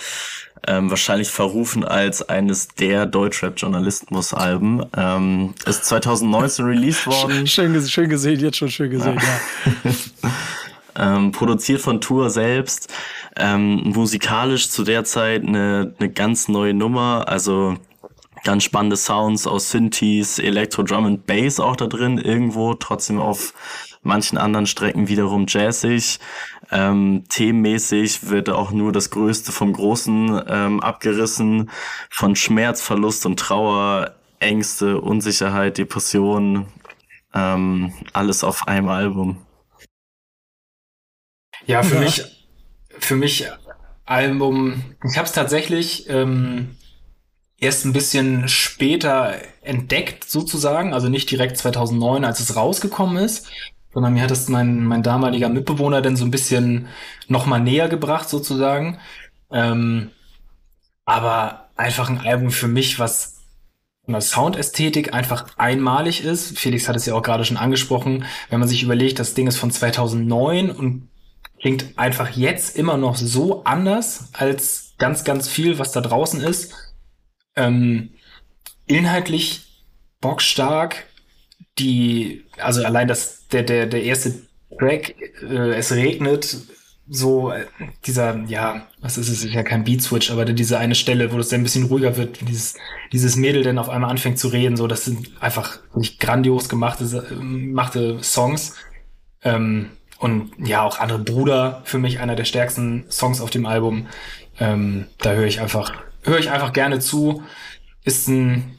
[0.68, 4.86] Ähm, wahrscheinlich verrufen als eines der Deutschrap-Journalismus-Alben.
[4.96, 7.48] Ähm, ist 2019 released worden.
[7.48, 9.20] Schön, schön gesehen, jetzt schon schön gesehen,
[10.24, 11.18] ja.
[11.18, 12.94] ähm, produziert von Tour selbst.
[13.38, 17.26] Ähm, musikalisch zu der Zeit eine, eine ganz neue Nummer.
[17.28, 17.78] Also
[18.44, 23.54] ganz spannende Sounds aus Synthes, Electro, Drum und Bass auch da drin irgendwo, trotzdem auf
[24.02, 26.20] manchen anderen Strecken wiederum jazzig.
[26.72, 31.70] Ähm, themenmäßig wird auch nur das Größte vom Großen ähm, abgerissen,
[32.10, 36.68] von Schmerz, Verlust und Trauer, Ängste, Unsicherheit, Depression,
[37.34, 39.46] ähm, alles auf einem Album.
[41.66, 42.02] Ja, für ja.
[42.02, 42.24] mich,
[43.00, 43.46] für mich
[44.06, 46.76] Album, ich habe es tatsächlich ähm,
[47.58, 53.50] erst ein bisschen später entdeckt sozusagen, also nicht direkt 2009, als es rausgekommen ist,
[53.94, 56.88] sondern mir hat das mein, mein damaliger Mitbewohner dann so ein bisschen
[57.28, 59.00] nochmal näher gebracht sozusagen.
[59.52, 60.12] Ähm,
[61.06, 63.42] aber einfach ein Album für mich, was
[64.06, 66.58] von der Soundästhetik einfach einmalig ist.
[66.58, 68.26] Felix hat es ja auch gerade schon angesprochen.
[68.50, 71.10] Wenn man sich überlegt, das Ding ist von 2009 und
[71.60, 76.74] klingt einfach jetzt immer noch so anders als ganz, ganz viel, was da draußen ist.
[77.56, 78.12] Ähm,
[78.88, 79.84] inhaltlich
[80.20, 81.06] bockstark,
[81.82, 84.34] die, also allein das, der, der, der erste
[84.78, 86.58] Track, äh, es regnet,
[87.10, 87.66] so äh,
[88.06, 91.40] dieser, ja, was ist es, ist ja kein Beat Switch, aber diese eine Stelle, wo
[91.40, 92.76] es dann ein bisschen ruhiger wird, dieses,
[93.12, 97.06] dieses Mädel dann auf einmal anfängt zu reden, so, das sind einfach nicht grandios gemachte,
[97.30, 98.76] gemachte Songs.
[99.44, 104.08] Ähm, und ja, auch andere Bruder für mich einer der stärksten Songs auf dem Album.
[104.60, 107.44] Ähm, da höre ich einfach, höre ich einfach gerne zu.
[108.04, 108.78] Ist ein,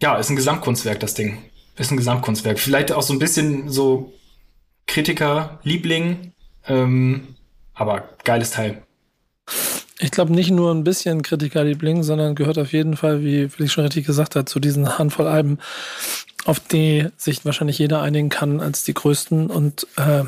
[0.00, 1.38] ja, ist ein Gesamtkunstwerk, das Ding.
[1.78, 2.58] Ist ein Gesamtkunstwerk.
[2.58, 4.12] Vielleicht auch so ein bisschen so
[4.86, 6.32] Kritiker, Liebling,
[6.66, 7.36] ähm,
[7.74, 8.82] aber geiles Teil.
[10.00, 13.84] Ich glaube nicht nur ein bisschen Kritikerliebling, sondern gehört auf jeden Fall, wie Felix schon
[13.84, 15.58] richtig gesagt hat, zu diesen Handvoll Alben,
[16.44, 20.24] auf die sich wahrscheinlich jeder einigen kann als die größten und äh,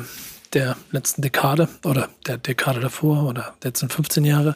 [0.53, 4.55] der letzten Dekade oder der Dekade davor oder der letzten 15 Jahre,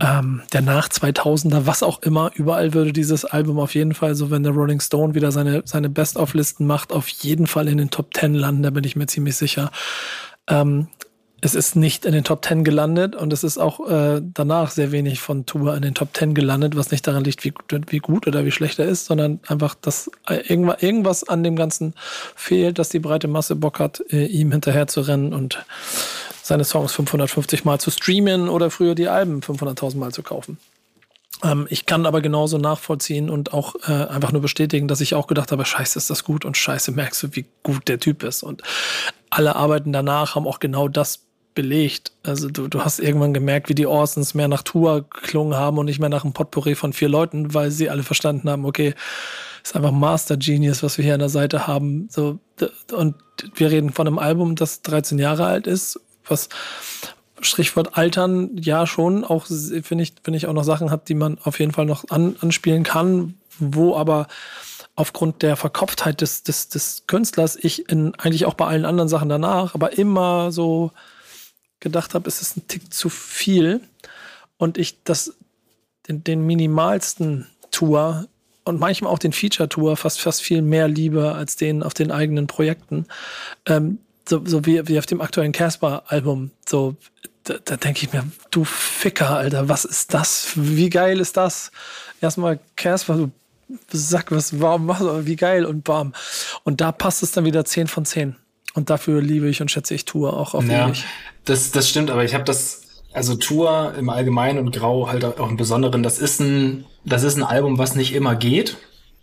[0.00, 4.30] ähm, der nach 2000er, was auch immer, überall würde dieses Album auf jeden Fall, so
[4.30, 8.14] wenn der Rolling Stone wieder seine, seine Best-of-Listen macht, auf jeden Fall in den Top
[8.14, 9.70] 10 landen, da bin ich mir ziemlich sicher.
[10.48, 10.88] Ähm,
[11.42, 14.92] es ist nicht in den Top 10 gelandet und es ist auch äh, danach sehr
[14.92, 17.52] wenig von Tour in den Top 10 gelandet, was nicht daran liegt, wie,
[17.88, 21.94] wie gut oder wie schlecht er ist, sondern einfach, dass äh, irgendwas, an dem Ganzen
[22.34, 25.64] fehlt, dass die breite Masse Bock hat, äh, ihm hinterher zu rennen und
[26.50, 30.58] seine Songs 550 Mal zu streamen oder früher die Alben 500.000 Mal zu kaufen.
[31.44, 35.28] Ähm, ich kann aber genauso nachvollziehen und auch äh, einfach nur bestätigen, dass ich auch
[35.28, 38.42] gedacht habe, scheiße, ist das gut und scheiße, merkst du, wie gut der Typ ist.
[38.42, 38.62] Und
[39.30, 41.20] alle Arbeiten danach haben auch genau das
[41.54, 42.10] belegt.
[42.24, 45.86] Also du, du hast irgendwann gemerkt, wie die Orsons mehr nach Tour geklungen haben und
[45.86, 48.94] nicht mehr nach einem Potpourri von vier Leuten, weil sie alle verstanden haben, okay,
[49.62, 52.08] ist einfach Master Genius, was wir hier an der Seite haben.
[52.10, 52.40] So,
[52.92, 53.14] und
[53.54, 56.48] wir reden von einem Album, das 13 Jahre alt ist, was
[57.40, 61.38] Strichwort Altern ja schon auch, finde ich, finde ich auch noch Sachen hat, die man
[61.42, 64.26] auf jeden Fall noch an, anspielen kann, wo aber
[64.96, 69.28] aufgrund der Verkopftheit des, des, des Künstlers ich in eigentlich auch bei allen anderen Sachen
[69.28, 70.92] danach, aber immer so
[71.80, 73.80] gedacht habe, es ist ein Tick zu viel
[74.58, 75.34] und ich das
[76.06, 78.26] den, den minimalsten Tour
[78.64, 82.46] und manchmal auch den Feature-Tour fast, fast viel mehr liebe als den auf den eigenen
[82.46, 83.06] Projekten.
[83.66, 83.98] Ähm,
[84.28, 86.50] so, so wie, wie auf dem aktuellen Casper-Album.
[86.68, 86.96] So,
[87.44, 90.52] da, da denke ich mir, du Ficker, Alter, was ist das?
[90.54, 91.72] Wie geil ist das?
[92.20, 93.30] Erstmal Casper, du
[93.92, 96.12] Sack, was, warum machst du, wie geil und bam.
[96.64, 98.36] Und da passt es dann wieder 10 von 10.
[98.74, 100.92] Und dafür liebe ich und schätze ich Tour auch auf ja,
[101.44, 105.50] Das, das stimmt, aber ich habe das, also Tour im Allgemeinen und Grau halt auch
[105.50, 108.76] im Besonderen, das ist ein, das ist ein Album, was nicht immer geht.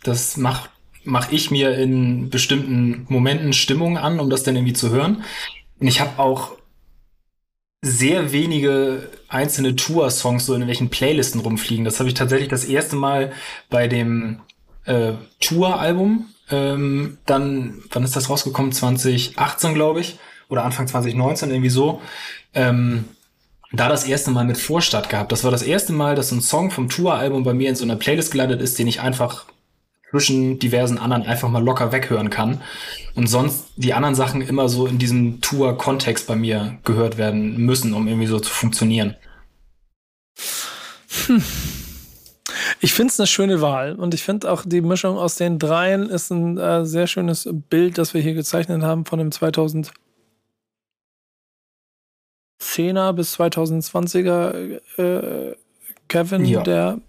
[0.04, 0.70] Das macht
[1.08, 5.24] mache ich mir in bestimmten Momenten Stimmung an, um das dann irgendwie zu hören.
[5.80, 6.52] Und ich habe auch
[7.82, 11.86] sehr wenige einzelne Tour-Songs so in welchen Playlisten rumfliegen.
[11.86, 13.32] Das habe ich tatsächlich das erste Mal
[13.70, 14.42] bei dem
[14.86, 16.26] äh, Tour-Album.
[16.50, 18.72] Ähm, dann, wann ist das rausgekommen?
[18.72, 20.20] 2018, glaube ich.
[20.50, 22.02] Oder Anfang 2019, irgendwie so.
[22.54, 23.06] Ähm,
[23.72, 25.32] da das erste Mal mit Vorstadt gehabt.
[25.32, 27.98] Das war das erste Mal, dass ein Song vom Tour-Album bei mir in so einer
[27.98, 29.46] Playlist gelandet ist, den ich einfach
[30.18, 32.62] zwischen diversen anderen einfach mal locker weghören kann.
[33.14, 37.94] Und sonst die anderen Sachen immer so in diesem Tour-Kontext bei mir gehört werden müssen,
[37.94, 39.16] um irgendwie so zu funktionieren.
[41.28, 41.44] Hm.
[42.80, 46.10] Ich finde es eine schöne Wahl und ich finde auch die Mischung aus den dreien
[46.10, 49.92] ist ein äh, sehr schönes Bild, das wir hier gezeichnet haben von dem 2010er
[53.14, 55.56] bis 2020er äh,
[56.08, 56.62] Kevin, ja.
[56.62, 57.00] der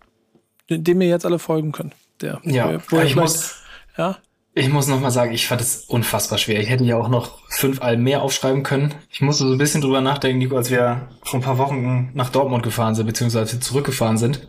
[0.70, 2.40] dem ihr jetzt alle folgen könnt der.
[2.44, 3.62] Ja, wo ich muss,
[3.96, 4.18] ja.
[4.54, 6.60] Ich muss noch mal sagen, ich fand es unfassbar schwer.
[6.60, 8.92] Ich hätte ja auch noch fünf Alben mehr aufschreiben können.
[9.08, 12.30] Ich musste so ein bisschen drüber nachdenken, Nico, als wir vor ein paar Wochen nach
[12.30, 14.48] Dortmund gefahren sind, beziehungsweise zurückgefahren sind.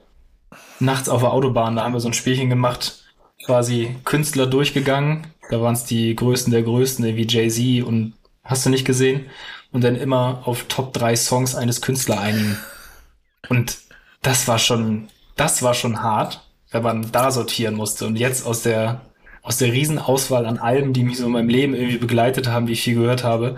[0.80, 3.04] Nachts auf der Autobahn, da haben wir so ein Spielchen gemacht,
[3.46, 5.28] quasi Künstler durchgegangen.
[5.52, 8.14] Da waren es die Größten der Größten, wie Jay-Z und
[8.44, 9.26] hast du nicht gesehen?
[9.72, 12.58] Und dann immer auf Top 3 Songs eines Künstlers einigen.
[13.48, 13.78] Und
[14.24, 18.06] das war schon, das war schon hart wenn man da sortieren musste.
[18.06, 19.02] Und jetzt aus der,
[19.42, 22.74] aus der Riesenauswahl an Alben, die mich so in meinem Leben irgendwie begleitet haben, die
[22.74, 23.56] ich viel gehört habe,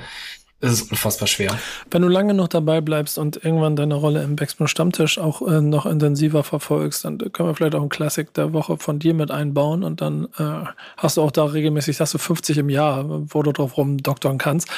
[0.62, 1.57] ist es unfassbar schwer.
[1.89, 5.59] Wenn du lange noch dabei bleibst und irgendwann deine Rolle im Backspin Stammtisch auch äh,
[5.59, 9.32] noch intensiver verfolgst, dann können wir vielleicht auch einen Klassik der Woche von dir mit
[9.32, 10.66] einbauen und dann äh,
[10.97, 14.70] hast du auch da regelmäßig, hast du 50 im Jahr, wo du drauf rumdoktern kannst.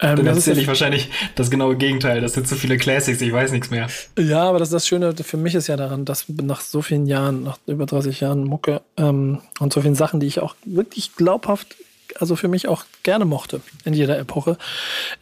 [0.00, 2.20] Ähm, Dann erzähle ich wahrscheinlich das genaue Gegenteil.
[2.20, 3.88] Das sind zu viele Classics, ich weiß nichts mehr.
[4.16, 7.42] Ja, aber das, das Schöne für mich ist ja daran, dass nach so vielen Jahren,
[7.42, 11.74] nach über 30 Jahren Mucke ähm, und so vielen Sachen, die ich auch wirklich glaubhaft
[12.18, 14.56] also für mich auch gerne mochte in jeder Epoche,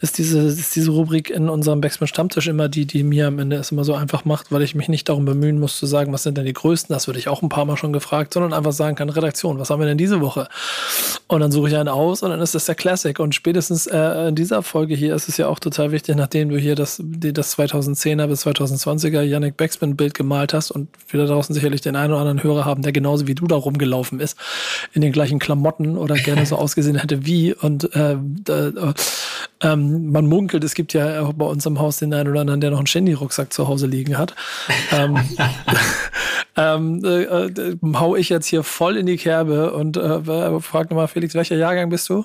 [0.01, 3.57] ist diese, ist diese Rubrik in unserem Backspin Stammtisch immer die, die mir am Ende
[3.57, 6.23] es immer so einfach macht, weil ich mich nicht darum bemühen muss zu sagen, was
[6.23, 8.73] sind denn die größten, das würde ich auch ein paar Mal schon gefragt, sondern einfach
[8.73, 10.49] sagen kann, Redaktion, was haben wir denn diese Woche?
[11.29, 13.19] Und dann suche ich einen aus und dann ist das der Classic.
[13.19, 16.59] Und spätestens äh, in dieser Folge hier ist es ja auch total wichtig, nachdem du
[16.59, 21.55] hier das, das 2010er bis 2020er Yannick Backspin Bild gemalt hast und wir da draußen
[21.55, 24.39] sicherlich den einen oder anderen Hörer haben, der genauso wie du da rumgelaufen ist,
[24.93, 27.55] in den gleichen Klamotten oder gerne so ausgesehen gesehen hätte, wie.
[27.55, 28.95] Und äh, äh,
[29.63, 32.61] ähm, man munkelt, es gibt ja auch bei uns im Haus den einen oder anderen,
[32.61, 34.35] der noch einen Shandy-Rucksack zu Hause liegen hat.
[34.93, 35.19] ähm,
[36.57, 41.09] ähm, äh, äh, hau ich jetzt hier voll in die Kerbe und äh, frag nochmal,
[41.09, 42.25] Felix, welcher Jahrgang bist du?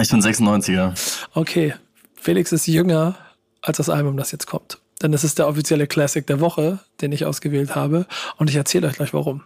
[0.00, 0.94] Ich bin 96er.
[1.34, 1.74] Okay,
[2.14, 3.16] Felix ist jünger
[3.62, 4.78] als das Album, das jetzt kommt.
[5.02, 8.06] Denn es ist der offizielle Classic der Woche, den ich ausgewählt habe.
[8.36, 9.42] Und ich erzähle euch gleich warum.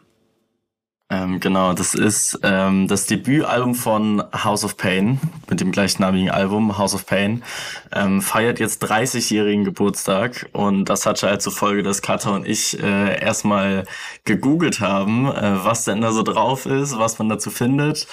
[1.15, 6.77] Ähm, genau, das ist ähm, das Debütalbum von House of Pain mit dem gleichnamigen Album
[6.77, 7.45] House of Pain.
[7.93, 12.83] Ähm, feiert jetzt 30-jährigen Geburtstag und das hatte halt zur Folge, dass Kata und ich
[12.83, 13.85] äh, erstmal
[14.25, 18.09] gegoogelt haben, äh, was denn da so drauf ist, was man dazu findet.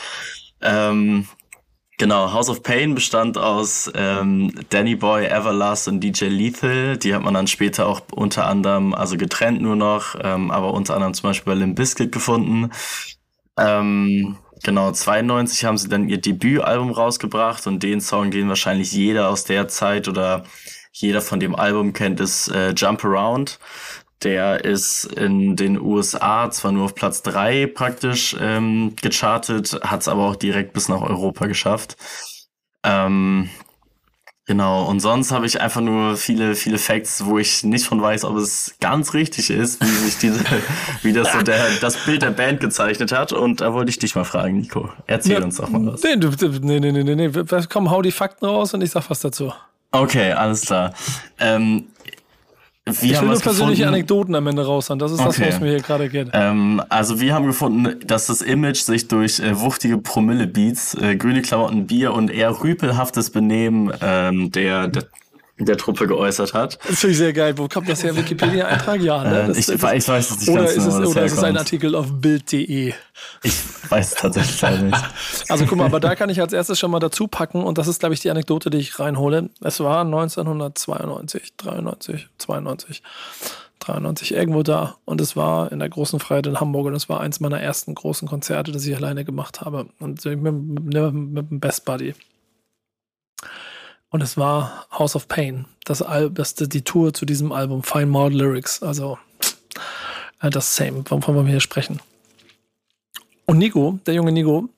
[0.62, 1.28] Ähm,
[2.02, 6.98] Genau, House of Pain bestand aus ähm, Danny Boy, Everlast und DJ Lethal.
[6.98, 10.96] Die hat man dann später auch unter anderem, also getrennt nur noch, ähm, aber unter
[10.96, 12.72] anderem zum Beispiel bei Limp Bizkit gefunden.
[13.56, 19.30] Ähm, genau, 92 haben sie dann ihr Debütalbum rausgebracht und den Song, den wahrscheinlich jeder
[19.30, 20.44] aus der Zeit oder
[20.92, 23.60] jeder von dem Album kennt, ist äh, Jump Around.
[24.24, 30.08] Der ist in den USA zwar nur auf Platz drei praktisch ähm, gechartet, hat es
[30.08, 31.98] aber auch direkt bis nach Europa geschafft.
[32.84, 33.50] Ähm,
[34.46, 38.26] genau, und sonst habe ich einfach nur viele, viele Facts, wo ich nicht von weiß,
[38.26, 40.44] ob es ganz richtig ist, wie sich diese,
[41.02, 43.34] wie das so der, das Bild der Band gezeichnet hat.
[43.34, 44.90] Und da wollte ich dich mal fragen, Nico.
[45.08, 46.04] Erzähl ja, uns doch mal was.
[46.04, 47.44] Nee, nee, nee, nee, nee, nee.
[47.72, 49.52] Komm, hau die Fakten raus und ich sag was dazu.
[49.94, 50.94] Okay, alles klar.
[51.38, 51.88] Ähm,
[52.86, 53.94] Wir ich will nur persönliche gefunden.
[53.94, 54.98] Anekdoten am Ende raushauen.
[54.98, 55.50] Das ist das, Okay.
[55.50, 56.30] was mir hier gerade geht.
[56.34, 61.44] Ähm, also wir haben gefunden, dass das Image sich durch äh, wuchtige Promille-Beats, äh, grüne
[61.44, 65.04] Klamotten, Bier und eher rüpelhaftes Benehmen ähm, der, der,
[65.66, 66.78] der Truppe geäußert hat.
[66.88, 67.58] Das finde ich sehr geil.
[67.58, 68.16] Wo kommt das her?
[68.16, 69.02] Wikipedia-Eintrag?
[69.02, 69.54] Ja, ne?
[69.54, 71.26] Äh, ich, das- ich weiß es nicht oder ganz ist es, genau, wo das oder
[71.26, 71.58] ist es ein.
[71.58, 72.94] Artikel auf Bild.de?
[73.44, 73.54] Ich
[73.90, 74.98] weiß es tatsächlich nicht.
[75.50, 77.88] Also guck mal, aber da kann ich als erstes schon mal dazu packen und das
[77.88, 79.50] ist, glaube ich, die Anekdote, die ich reinhole.
[79.62, 83.04] Es war 1992, 93, 92,
[83.80, 84.96] 93, irgendwo da.
[85.06, 87.96] Und es war in der großen Freiheit in Hamburg und es war eins meiner ersten
[87.96, 89.88] großen Konzerte, das ich alleine gemacht habe.
[90.00, 90.54] Und mit, mit,
[91.14, 92.14] mit dem Best Buddy.
[94.12, 98.08] Und es war House of Pain, das, Al das die Tour zu diesem Album, Fine
[98.08, 99.18] Mold Lyrics, also
[100.42, 102.02] äh, das Same, wovon wir hier sprechen.
[103.46, 104.70] Und Nico, der junge Nico,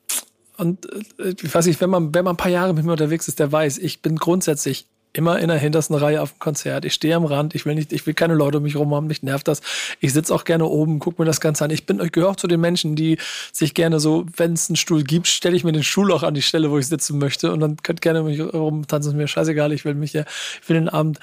[0.57, 0.87] und
[1.19, 3.39] äh, ich weiß nicht, wenn man, wenn man ein paar Jahre mit mir unterwegs ist,
[3.39, 6.85] der weiß, ich bin grundsätzlich immer in der hintersten Reihe auf dem Konzert.
[6.85, 9.07] Ich stehe am Rand, ich will nicht, ich will keine Leute um mich rum haben,
[9.07, 9.61] mich nervt das.
[9.99, 11.69] Ich sitze auch gerne oben, gucke mir das Ganze an.
[11.69, 13.17] Ich bin, ich gehöre auch zu den Menschen, die
[13.51, 16.33] sich gerne so, wenn es einen Stuhl gibt, stelle ich mir den Stuhl auch an
[16.33, 19.11] die Stelle, wo ich sitzen möchte und dann könnt gerne mich rumtanzen.
[19.11, 20.25] Ist mir scheißegal, ich will mich ja,
[20.61, 21.19] ich will den Abend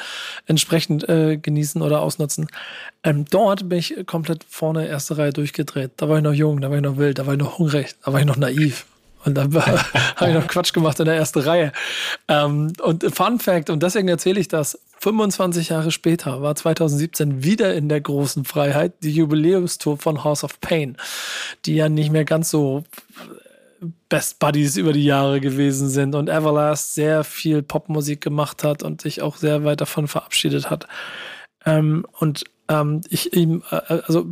[0.46, 2.46] entsprechend äh, genießen oder ausnutzen.
[3.02, 5.92] Ähm, dort bin ich komplett vorne erste Reihe durchgedreht.
[5.96, 7.94] Da war ich noch jung, da war ich noch wild, da war ich noch hungrig,
[8.04, 8.86] da war ich noch naiv.
[9.24, 9.52] Und dann
[10.16, 11.72] habe ich noch Quatsch gemacht in der ersten Reihe.
[12.28, 17.74] Ähm, und Fun Fact, und deswegen erzähle ich das, 25 Jahre später war 2017 wieder
[17.74, 20.98] in der großen Freiheit die Jubiläumstour von House of Pain,
[21.64, 22.84] die ja nicht mehr ganz so
[24.10, 29.00] Best Buddies über die Jahre gewesen sind und Everlast sehr viel Popmusik gemacht hat und
[29.00, 30.86] sich auch sehr weit davon verabschiedet hat.
[31.64, 34.26] Ähm, und ähm, ich ihm äh, also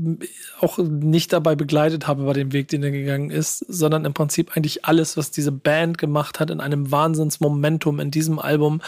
[0.60, 4.56] auch nicht dabei begleitet habe bei dem Weg, den er gegangen ist, sondern im Prinzip
[4.56, 8.80] eigentlich alles, was diese Band gemacht hat, in einem Wahnsinnsmomentum in diesem Album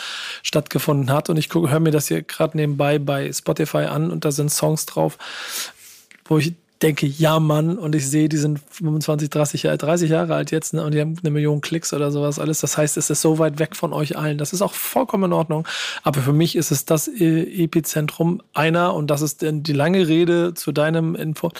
[0.44, 1.28] stattgefunden hat.
[1.28, 4.86] Und ich höre mir das hier gerade nebenbei bei Spotify an und da sind Songs
[4.86, 5.18] drauf,
[6.24, 10.34] wo ich denke, ja Mann, und ich sehe, die sind 25, 30, Jahre- 30 Jahre
[10.34, 12.60] alt jetzt, ne, und die haben eine Million Klicks oder sowas alles.
[12.60, 14.38] Das heißt, es ist so weit weg von euch allen.
[14.38, 15.66] Das ist auch vollkommen in Ordnung.
[16.02, 20.54] Aber für mich ist es das äh, Epizentrum einer, und das ist die lange Rede
[20.54, 21.50] zu deinem Info,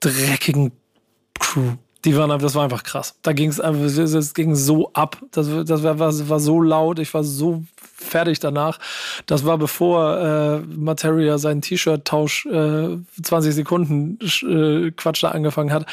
[0.00, 0.72] dreckigen
[1.38, 1.74] Crew.
[2.04, 3.14] Die waren, das war einfach krass.
[3.22, 5.18] Da ging es ging so ab.
[5.32, 6.98] Das, das war, war, war so laut.
[6.98, 7.64] Ich war so
[8.00, 8.78] fertig danach.
[9.26, 15.86] Das war bevor äh, Materia seinen T-Shirt-Tausch äh, 20 Sekunden äh, Quatsch da angefangen hat.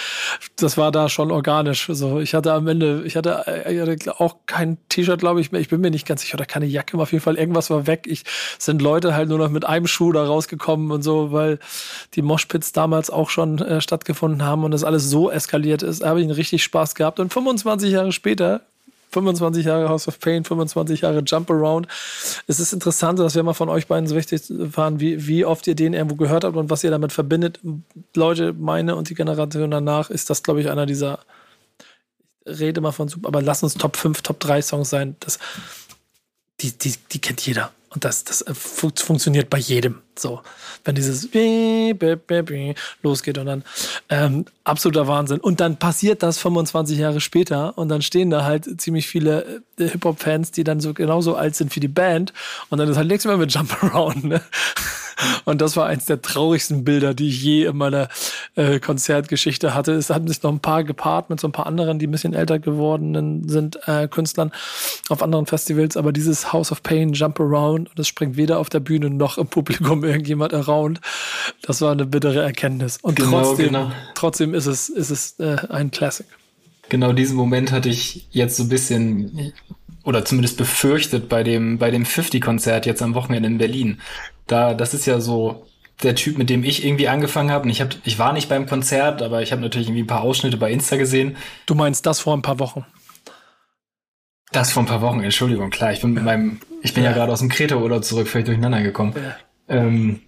[0.56, 1.88] Das war da schon organisch.
[1.92, 5.52] So, ich hatte am Ende, ich hatte, äh, ich hatte auch kein T-Shirt, glaube ich,
[5.52, 5.62] mehr.
[5.62, 6.98] Ich bin mir nicht ganz sicher, oder keine Jacke.
[6.98, 8.06] Auf jeden Fall irgendwas war weg.
[8.08, 8.24] Ich
[8.58, 11.60] sind Leute halt nur noch mit einem Schuh da rausgekommen und so, weil
[12.16, 15.97] die Moshpits damals auch schon äh, stattgefunden haben und das alles so eskaliert ist.
[16.00, 17.20] Da habe ich einen richtig Spaß gehabt.
[17.20, 18.62] Und 25 Jahre später
[19.12, 21.88] 25 Jahre House of Pain, 25 Jahre Jump Around.
[22.48, 25.66] Es ist interessant, dass wir mal von euch beiden so richtig erfahren, wie, wie oft
[25.68, 27.60] ihr den irgendwo gehört habt und was ihr damit verbindet.
[28.16, 31.20] Leute, meine und die Generation danach ist das, glaube ich, einer dieser,
[32.46, 35.16] ich rede mal von super, aber lass uns Top 5, Top 3 Songs sein.
[35.22, 35.40] Das,
[36.60, 37.72] die, die, die kennt jeder.
[37.98, 40.04] Und das, das äh, fu funktioniert bei jedem.
[40.16, 40.42] So,
[40.86, 41.30] wenn dieses
[43.02, 43.64] losgeht und dann
[44.10, 45.40] ähm, absoluter Wahnsinn.
[45.40, 49.88] Und dann passiert das 25 Jahre später und dann stehen da halt ziemlich viele äh,
[49.88, 52.34] Hip-Hop-Fans, die dann so genauso alt sind wie die Band.
[52.70, 54.26] Und dann ist halt nichts mehr mit Jump Around.
[54.26, 54.42] Ne?
[55.46, 58.10] Und das war eins der traurigsten Bilder, die ich je in meiner
[58.56, 59.94] äh, Konzertgeschichte hatte.
[59.94, 62.34] Es hatten sich noch ein paar gepaart mit so ein paar anderen, die ein bisschen
[62.34, 64.52] älter gewordenen sind, äh, Künstlern
[65.10, 65.98] auf anderen Festivals.
[65.98, 69.38] Aber dieses House of Pain, Jump Around, und es springt weder auf der Bühne noch
[69.38, 71.02] im Publikum irgendjemand around.
[71.62, 72.98] Das war eine bittere Erkenntnis.
[73.02, 73.92] Und Genau, trotzdem, genau.
[74.14, 76.26] trotzdem ist es, ist es äh, ein Classic.
[76.90, 79.54] Genau diesen Moment hatte ich jetzt so ein bisschen
[80.04, 84.00] oder zumindest befürchtet bei dem bei dem 50 Konzert jetzt am Wochenende in Berlin.
[84.48, 85.66] Da das ist ja so
[86.04, 88.68] der Typ, mit dem ich irgendwie angefangen habe und ich habe ich war nicht beim
[88.68, 91.38] Konzert, aber ich habe natürlich irgendwie ein paar Ausschnitte bei Insta gesehen.
[91.66, 92.86] Du meinst das vor ein paar Wochen?
[94.52, 97.16] Das vor ein paar Wochen, Entschuldigung, klar, ich bin mit meinem ich bin ja, Ja.
[97.16, 99.14] gerade aus dem Kreta-Urlaub zurück, völlig durcheinander gekommen.
[99.16, 99.36] Ja.
[99.68, 100.22] Ähm,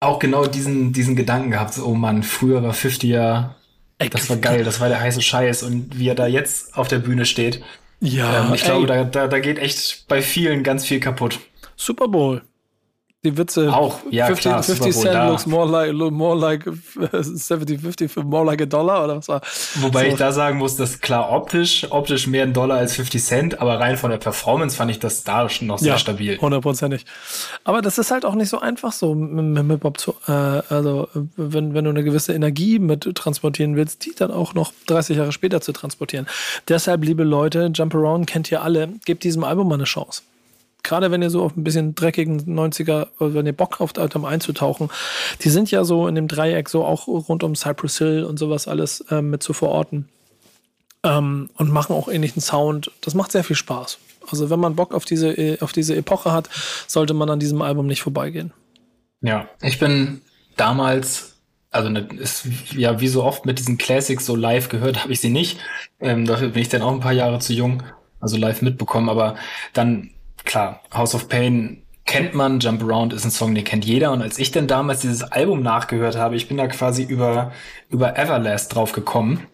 [0.00, 3.56] auch genau diesen diesen Gedanken gehabt, so, oh Mann, früher war 50 ja
[3.98, 6.98] das war geil, das war der heiße Scheiß und wie er da jetzt auf der
[7.00, 7.62] Bühne steht.
[8.00, 11.40] Ja, Ähm, ich ey, glaube, da, da, da geht echt bei vielen ganz viel kaputt.
[11.76, 12.42] Super Bowl.
[13.22, 13.70] Die Witze.
[13.70, 15.28] Auch, ja, 50, klar, 50 Super Bowl, Cent da.
[15.28, 19.28] looks more like, more like äh, 70, 50 für more like a dollar oder was
[19.28, 19.42] war?
[19.74, 20.12] Wobei So.
[20.12, 23.78] ich da sagen muss, dass klar optisch, optisch mehr ein Dollar als 50 Cent, aber
[23.78, 26.38] rein von der Performance fand ich das da schon noch sehr stabil.
[26.40, 27.04] Hundertprozentig.
[27.64, 31.06] Aber das ist halt auch nicht so einfach so mit, mit Bob zu, äh, also
[31.36, 35.32] wenn, wenn du eine gewisse Energie mit transportieren willst, die dann auch noch 30 Jahre
[35.32, 36.26] später zu transportieren.
[36.68, 40.22] Deshalb, liebe Leute, Jump Around kennt ihr alle, gebt diesem Album mal eine Chance.
[40.82, 44.90] Gerade wenn ihr so auf ein bisschen dreckigen 90er, wenn ihr Bock habt, um einzutauchen,
[45.42, 48.68] die sind ja so in dem Dreieck so auch rund um Cypress Hill und sowas
[48.68, 50.08] alles ähm, mit zu verorten.
[51.02, 52.90] Ähm, und machen auch ähnlichen Sound.
[53.00, 53.98] Das macht sehr viel Spaß.
[54.30, 56.48] Also wenn man Bock auf diese, äh, auf diese Epoche hat,
[56.86, 58.52] sollte man an diesem Album nicht vorbeigehen.
[59.22, 60.20] Ja, ich bin
[60.56, 61.36] damals,
[61.70, 65.20] also ne, ist, ja wie so oft mit diesen Classics so live gehört, habe ich
[65.20, 65.58] sie nicht.
[66.00, 67.82] Ähm, dafür bin ich dann auch ein paar Jahre zu jung,
[68.20, 69.08] also live mitbekommen.
[69.08, 69.36] Aber
[69.72, 70.10] dann,
[70.50, 74.12] klar, House of Pain kennt man, Jump Around ist ein Song, den kennt jeder.
[74.12, 77.52] Und als ich dann damals dieses Album nachgehört habe, ich bin da quasi über,
[77.88, 79.46] über Everlast drauf gekommen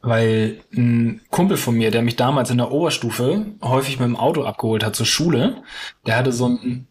[0.00, 4.44] weil ein Kumpel von mir, der mich damals in der Oberstufe häufig mit dem Auto
[4.44, 5.62] abgeholt hat zur Schule,
[6.06, 6.86] der hatte so ein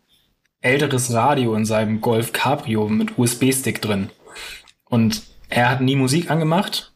[0.62, 4.10] älteres Radio in seinem Golf Cabrio mit USB-Stick drin.
[4.86, 6.92] Und er hat nie Musik angemacht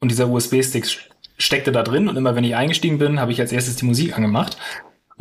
[0.00, 0.86] und dieser USB-Stick
[1.38, 4.16] steckte da drin und immer wenn ich eingestiegen bin, habe ich als erstes die Musik
[4.16, 4.58] angemacht.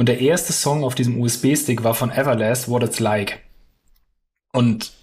[0.02, 3.44] Und der erste Song auf diesem USB-Stick war von Everlast, What It's Like.
[4.52, 4.94] Und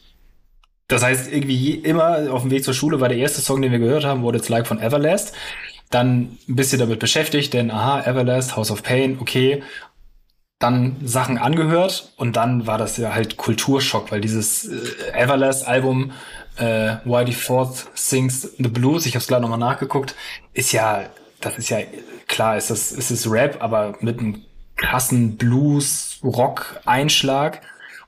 [0.89, 3.79] das heißt, irgendwie immer auf dem Weg zur Schule war der erste Song, den wir
[3.79, 5.37] gehört haben, What It's Like von Everlast.
[5.91, 9.63] Dann ein bisschen damit beschäftigt, denn aha, Everlast, House of Pain, okay.
[10.59, 16.11] Dann Sachen angehört und dann war das ja halt Kulturschock, weil dieses äh, Everlast-Album
[16.57, 20.17] äh, Why the Fourth Sings the Blues, ich habe es gerade nochmal nachgeguckt,
[20.55, 21.05] ist ja,
[21.41, 21.79] das ist ja
[22.27, 24.43] klar, ist das, ist es Rap, aber mit einem
[24.79, 27.61] krassen Blues-Rock-Einschlag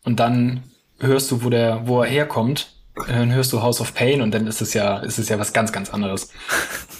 [0.04, 0.62] und dann
[0.98, 2.72] hörst du, wo der, wo er herkommt,
[3.06, 5.52] dann hörst du House of Pain und dann ist es ja, ist es ja was
[5.52, 6.30] ganz, ganz anderes.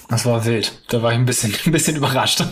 [0.08, 0.82] Das war wild.
[0.88, 2.44] Da war ich ein bisschen, ein bisschen überrascht.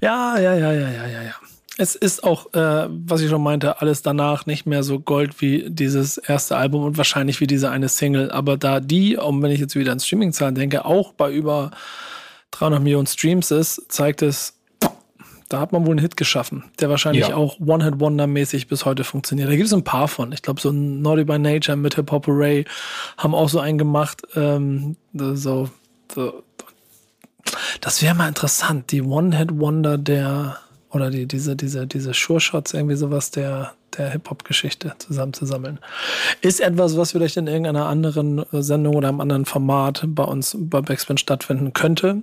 [0.00, 1.34] Ja, ja, ja, ja, ja, ja, ja.
[1.80, 5.70] Es ist auch, äh, was ich schon meinte, alles danach nicht mehr so Gold wie
[5.70, 8.32] dieses erste Album und wahrscheinlich wie diese eine Single.
[8.32, 11.70] Aber da die, und wenn ich jetzt wieder an Streaming-Zahlen denke, auch bei über
[12.50, 14.57] 300 Millionen Streams ist, zeigt es,
[15.48, 17.36] da hat man wohl einen Hit geschaffen, der wahrscheinlich ja.
[17.36, 19.48] auch One-Hit-Wonder-mäßig bis heute funktioniert.
[19.48, 20.32] Da gibt es ein paar von.
[20.32, 22.64] Ich glaube, so Naughty by Nature mit Hip Hop Array
[23.16, 24.22] haben auch so einen gemacht.
[24.36, 25.68] Ähm, so,
[26.14, 26.42] so.
[27.80, 30.58] Das wäre mal interessant, die One-Hit-Wonder der
[30.90, 35.78] oder die, diese, diese, diese Sure-Shots, irgendwie sowas der, der Hip-Hop-Geschichte zusammenzusammeln.
[36.40, 40.80] Ist etwas, was vielleicht in irgendeiner anderen Sendung oder einem anderen Format bei uns bei
[40.80, 42.22] Backspin stattfinden könnte.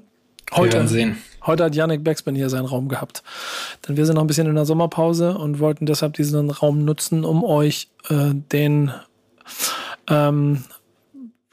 [0.53, 1.17] Heute, sehen.
[1.45, 3.23] Heute hat Yannick Backspin hier seinen Raum gehabt.
[3.87, 7.25] Denn wir sind noch ein bisschen in der Sommerpause und wollten deshalb diesen Raum nutzen,
[7.25, 8.91] um euch äh, den
[10.07, 10.63] ähm,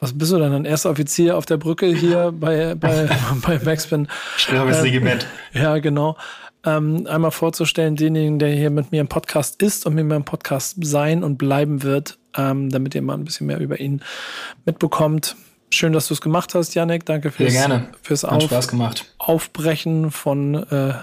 [0.02, 0.52] was bist du denn?
[0.52, 3.08] Ein erster Offizier auf der Brücke hier bei, bei,
[3.46, 4.08] bei Backspin.
[4.36, 5.26] Schnelles ähm, Regiment.
[5.52, 6.16] Ja, genau.
[6.64, 10.24] Ähm, einmal vorzustellen, denjenigen, der hier mit mir im Podcast ist und mit mir im
[10.24, 14.02] Podcast sein und bleiben wird, ähm, damit ihr mal ein bisschen mehr über ihn
[14.64, 15.36] mitbekommt.
[15.72, 17.06] Schön, dass du es gemacht hast, Janik.
[17.06, 17.88] Danke fürs, Sehr gerne.
[18.02, 19.06] fürs Auf, Spaß gemacht.
[19.18, 20.94] Aufbrechen von äh,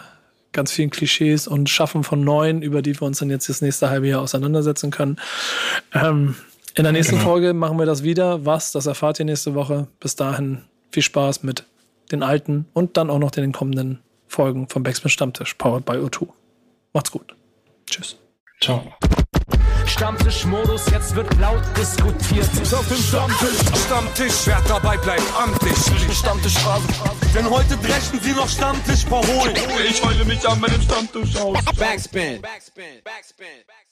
[0.51, 3.89] ganz vielen Klischees und Schaffen von neuen, über die wir uns dann jetzt das nächste
[3.89, 5.17] halbe Jahr auseinandersetzen können.
[5.93, 6.35] Ähm,
[6.75, 7.29] in der nächsten genau.
[7.29, 8.45] Folge machen wir das wieder.
[8.45, 9.87] Was, das erfahrt ihr nächste Woche.
[9.99, 10.61] Bis dahin
[10.91, 11.65] viel Spaß mit
[12.11, 16.27] den alten und dann auch noch den kommenden Folgen vom Backspin Stammtisch, powered by O2.
[16.93, 17.35] Macht's gut.
[17.87, 18.17] Tschüss.
[18.61, 18.83] Ciao.
[19.89, 22.49] Stammtischmodus, jetzt wird laut diskutiert.
[22.73, 25.75] Auf dem Stammtisch, Stammtisch, wer dabei bleibt, amtlich.
[26.17, 26.87] Stammtisch Phase.
[27.33, 29.55] Denn heute brechen sie noch Stammtisch verholen.
[29.89, 31.57] Ich heule mich an meinem Stammtisch aus.
[31.77, 32.41] Backspin.
[32.41, 33.01] Backspin.
[33.03, 33.03] Backspin.
[33.03, 33.88] Backspin.